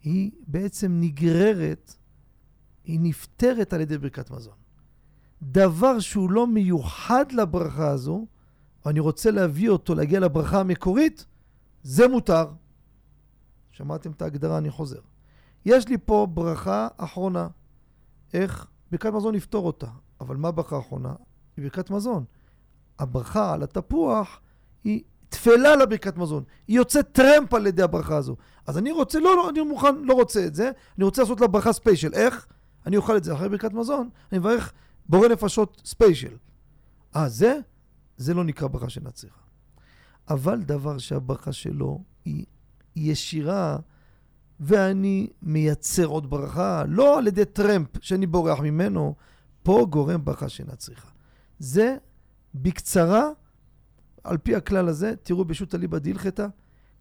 [0.03, 1.95] היא בעצם נגררת,
[2.85, 4.55] היא נפתרת על ידי ברכת מזון.
[5.43, 8.27] דבר שהוא לא מיוחד לברכה הזו,
[8.87, 11.27] ואני רוצה להביא אותו, להגיע לברכה המקורית,
[11.83, 12.47] זה מותר.
[13.71, 15.01] שמעתם את ההגדרה, אני חוזר.
[15.65, 17.49] יש לי פה ברכה אחרונה.
[18.35, 18.67] איך?
[18.91, 19.87] ברכת מזון נפתור אותה.
[20.21, 21.15] אבל מה ברכה אחרונה?
[21.57, 22.25] היא ברכת מזון.
[22.99, 24.41] הברכה על התפוח
[24.85, 26.45] היא טפלה לברכת מזון.
[26.69, 28.37] היא יוצאת טרמפ על ידי הברכה הזו.
[28.67, 31.47] אז אני רוצה, לא, לא, אני מוכן, לא רוצה את זה, אני רוצה לעשות לה
[31.47, 32.15] ברכה special.
[32.15, 32.47] איך?
[32.87, 34.73] אני אוכל את זה אחרי ברכת מזון, אני מברך
[35.09, 36.37] בורא נפשות special.
[37.17, 37.59] אה, זה?
[38.21, 39.41] זה לא נקרא ברכה שאינה צריכה.
[40.29, 42.47] אבל דבר שהברכה שלו היא
[42.97, 43.79] ישירה,
[44.61, 49.15] ואני מייצר עוד ברכה, לא על ידי טרמפ שאני בורח ממנו,
[49.63, 51.09] פה גורם ברכה שאינה צריכה.
[51.59, 51.97] זה
[52.55, 53.29] בקצרה
[54.25, 56.47] על פי הכלל הזה, תראו בשו"ת אליבא דהלכתא,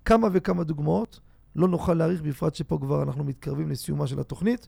[0.06, 1.20] כמה וכמה דוגמאות.
[1.56, 4.68] לא נוכל להאריך, בפרט שפה כבר אנחנו מתקרבים לסיומה של התוכנית,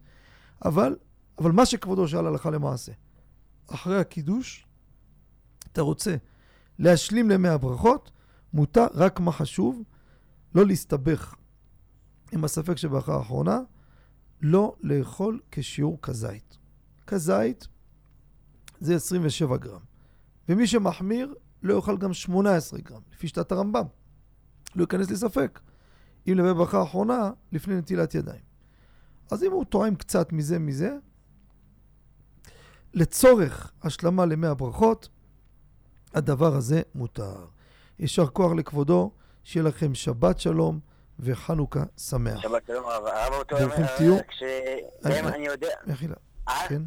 [0.65, 0.95] אבל,
[1.37, 2.91] אבל מה שכבודו שאל הלכה למעשה.
[3.67, 4.67] אחרי הקידוש,
[5.71, 6.15] אתה רוצה
[6.81, 8.11] להשלים למי הברכות,
[8.53, 9.83] מותר רק מה חשוב,
[10.55, 11.35] לא להסתבך
[12.31, 13.59] עם הספק שברכה האחרונה,
[14.41, 16.57] לא לאכול כשיעור כזית.
[17.07, 17.67] כזית
[18.79, 19.79] זה 27 גרם,
[20.49, 23.85] ומי שמחמיר לא יאכל גם 18 גרם, לפי שיטת הרמב"ם.
[24.75, 25.59] לא ייכנס לספק.
[26.27, 28.41] אם לבי ברכה האחרונה, לפני נטילת ידיים.
[29.31, 30.97] אז אם הוא תואם קצת מזה מזה,
[32.93, 35.09] לצורך השלמה למי הברכות,
[36.13, 37.35] הדבר הזה מותר.
[37.99, 39.11] יישר כוח לכבודו,
[39.43, 40.79] שיהיה לכם שבת שלום
[41.19, 42.41] וחנוכה שמח.
[42.41, 43.33] שבת שלום הרב.
[43.33, 44.17] אותו אומר, תהיו.
[44.27, 45.67] כשגם אני יודע...
[45.87, 46.15] מחילה,
[46.49, 46.67] אה?
[46.69, 46.81] כן?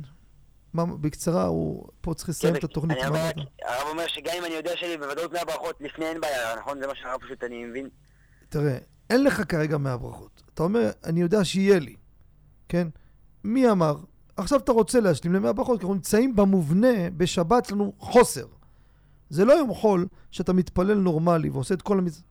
[0.72, 2.98] מה, בקצרה, הוא פה צריך לסיים את התוכנית.
[3.02, 6.80] הרב אומר שגם אם אני יודע שלי בוודאות מהברכות לפני אין בעיה, נכון?
[6.80, 7.88] זה מה שהרב פשוט אני מבין.
[8.48, 8.78] תראה,
[9.10, 10.42] אין לך כרגע מהברכות.
[10.54, 11.96] אתה אומר, אני יודע שיהיה לי,
[12.68, 12.88] כן?
[13.44, 13.96] מי אמר?
[14.36, 18.46] עכשיו אתה רוצה להשלים למאה ברכות, כי אנחנו נמצאים במובנה, בשבת יש לנו חוסר.
[19.34, 22.22] זה לא יום חול שאתה מתפלל נורמלי ועושה את כל המצ-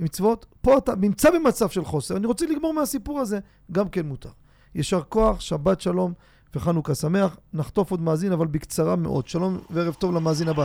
[0.00, 0.46] המצוות.
[0.60, 3.38] פה אתה נמצא במצב של חוסר, אני רוצה לגמור מהסיפור הזה,
[3.72, 4.28] גם כן מותר.
[4.74, 6.12] יישר כוח, שבת שלום
[6.54, 7.36] וחנוכה שמח.
[7.52, 9.28] נחטוף עוד מאזין, אבל בקצרה מאוד.
[9.28, 10.64] שלום וערב טוב למאזין הבא.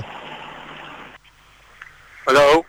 [2.27, 2.63] הלו,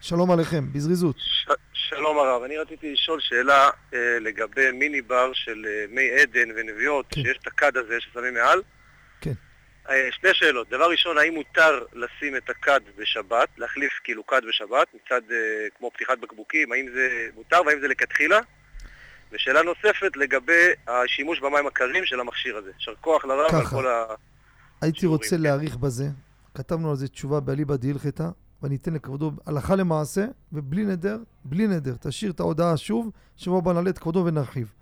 [0.00, 1.16] שלום עליכם, בזריזות.
[1.18, 2.42] ש- שלום הרב.
[2.42, 7.22] אני רציתי לשאול שאלה אה, לגבי מיני בר של אה, מי עדן ונביאות, כן.
[7.22, 8.62] שיש את הכד הזה ששמים מעל.
[9.88, 10.68] אה, שני שאלות.
[10.68, 15.36] דבר ראשון, האם מותר לשים את הכד בשבת, להחליף כאילו כד בשבת, מצד אה,
[15.78, 18.40] כמו פתיחת בקבוקים, האם זה מותר והאם זה לכתחילה?
[19.32, 22.70] ושאלה נוספת לגבי השימוש במים הקרים של המכשיר הזה.
[22.78, 23.66] יישר כוח לרב על.
[23.66, 24.04] כל ה...
[24.80, 25.42] הייתי רוצה כן.
[25.42, 26.04] להאריך בזה.
[26.54, 28.28] כתבנו על זה תשובה באליבא דהלכתא,
[28.62, 33.72] ואני אתן לכבודו הלכה למעשה, ובלי נדר, בלי נדר, תשאיר את ההודעה שוב, שבוע הבא
[33.72, 34.72] נעלה את כבודו ונרחיב.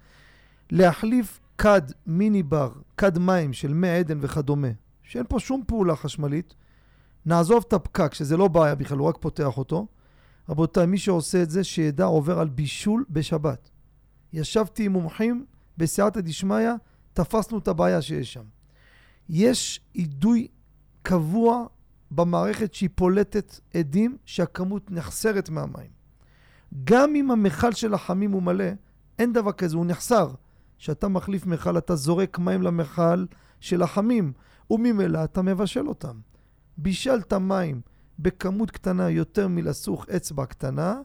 [0.71, 4.69] להחליף כד מיני בר, כד מים של מי עדן וכדומה,
[5.07, 6.55] שאין פה שום פעולה חשמלית,
[7.27, 9.87] נעזוב את הפקק, שזה לא בעיה בכלל, הוא רק פותח אותו.
[10.49, 13.71] רבותיי, מי שעושה את זה, שידע עובר על בישול בשבת.
[14.33, 15.45] ישבתי עם מומחים
[15.79, 16.71] בסייעתא דשמיא,
[17.13, 18.45] תפסנו את הבעיה שיש שם.
[19.29, 20.49] יש אידוי
[21.03, 21.67] קבוע
[22.11, 25.91] במערכת שהיא פולטת עדים שהכמות נחסרת מהמים.
[26.85, 28.71] גם אם המכל של החמים הוא מלא,
[29.19, 30.31] אין דבר כזה, הוא נחסר.
[30.79, 33.25] כשאתה מחליף מכל, אתה זורק מים למכל
[33.61, 34.33] של החמים,
[34.71, 36.21] וממילא אתה מבשל אותם.
[36.79, 37.81] בישלת מים
[38.19, 41.01] בכמות קטנה יותר מלסוך אצבע קטנה,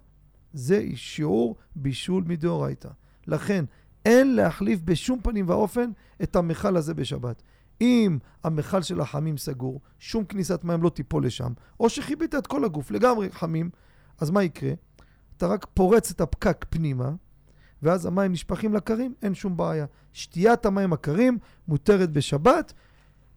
[0.54, 2.90] זה שיעור בישול מדאורייתא.
[3.28, 3.66] לכן,
[4.06, 5.92] אין להחליף בשום פנים ואופן
[6.24, 7.42] את המכל הזה בשבת.
[7.82, 12.66] אם המכל של החמים סגור, שום כניסת מים לא תיפול לשם, או שחיבית את כל
[12.66, 13.70] הגוף לגמרי חמים,
[14.20, 14.72] אז מה יקרה?
[15.38, 17.12] אתה רק פורץ את הפקק פנימה,
[17.82, 19.86] ואז המים נשפכים לקרים, אין שום בעיה.
[20.14, 22.74] שתיית המים הקרים מותרת בשבת.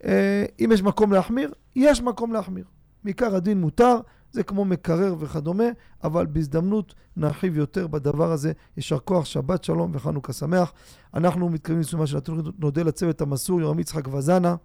[0.05, 2.64] אה, אם יש מקום להחמיר, יש מקום להחמיר.
[3.05, 3.97] מעיקר הדין מותר,
[4.32, 5.64] זה כמו מקרר וכדומה,
[6.05, 8.52] אבל בהזדמנות נרחיב יותר בדבר הזה.
[8.76, 10.72] יישר כוח, שבת שלום וחנוכה שמח.
[11.14, 14.56] אנחנו מתקרבים לסיומה של התוכנית, נודה לצוות המסור, יורם יצחק וזנה,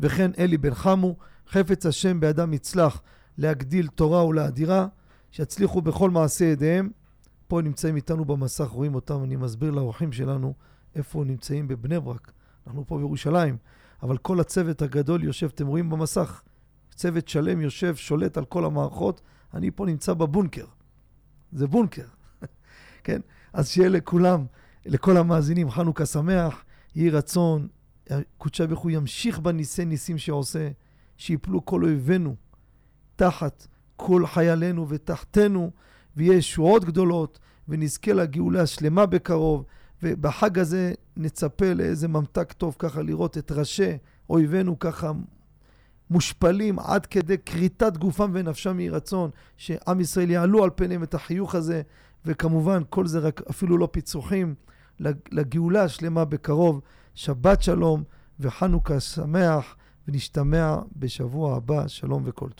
[0.00, 1.16] וכן אלי בן חמו,
[1.48, 3.02] חפץ השם בידם יצלח
[3.38, 4.86] להגדיל תורה ולאדירה,
[5.30, 6.90] שיצליחו בכל מעשה ידיהם.
[7.48, 10.54] פה נמצאים איתנו במסך, רואים אותם, אני מסביר לאורחים שלנו
[10.94, 12.32] איפה נמצאים בבני ברק.
[12.66, 13.56] אנחנו פה בירושלים,
[14.04, 16.42] אבל כל הצוות הגדול יושב, אתם רואים במסך,
[16.94, 19.20] צוות שלם יושב, שולט על כל המערכות,
[19.54, 20.66] אני פה נמצא בבונקר.
[21.52, 22.06] זה בונקר,
[23.04, 23.20] כן?
[23.52, 24.46] אז שיהיה לכולם,
[24.86, 26.64] לכל המאזינים, חנוכה שמח,
[26.94, 27.68] יהי רצון,
[28.38, 30.70] קודשא ברוך הוא ימשיך בניסי ניסים שעושה,
[31.16, 32.36] שיפלו כל אויבינו
[33.16, 33.66] תחת
[33.96, 35.70] כל חיילינו ותחתנו,
[36.16, 39.64] ויהיה ישועות גדולות, ונזכה לגאולה השלמה בקרוב,
[40.02, 43.92] ובחג הזה נצפה לאיזה ממתק טוב ככה לראות את ראשי
[44.30, 45.12] אויבינו ככה
[46.10, 51.54] מושפלים עד כדי כריתת גופם ונפשם יהי רצון, שעם ישראל יעלו על פניהם את החיוך
[51.54, 51.82] הזה,
[52.26, 54.54] וכמובן כל זה רק אפילו לא פיצוחים,
[55.30, 56.80] לגאולה השלמה בקרוב.
[57.14, 58.02] שבת שלום
[58.40, 59.76] וחנוכה שמח,
[60.08, 62.54] ונשתמע בשבוע הבא, שלום וכל טוב.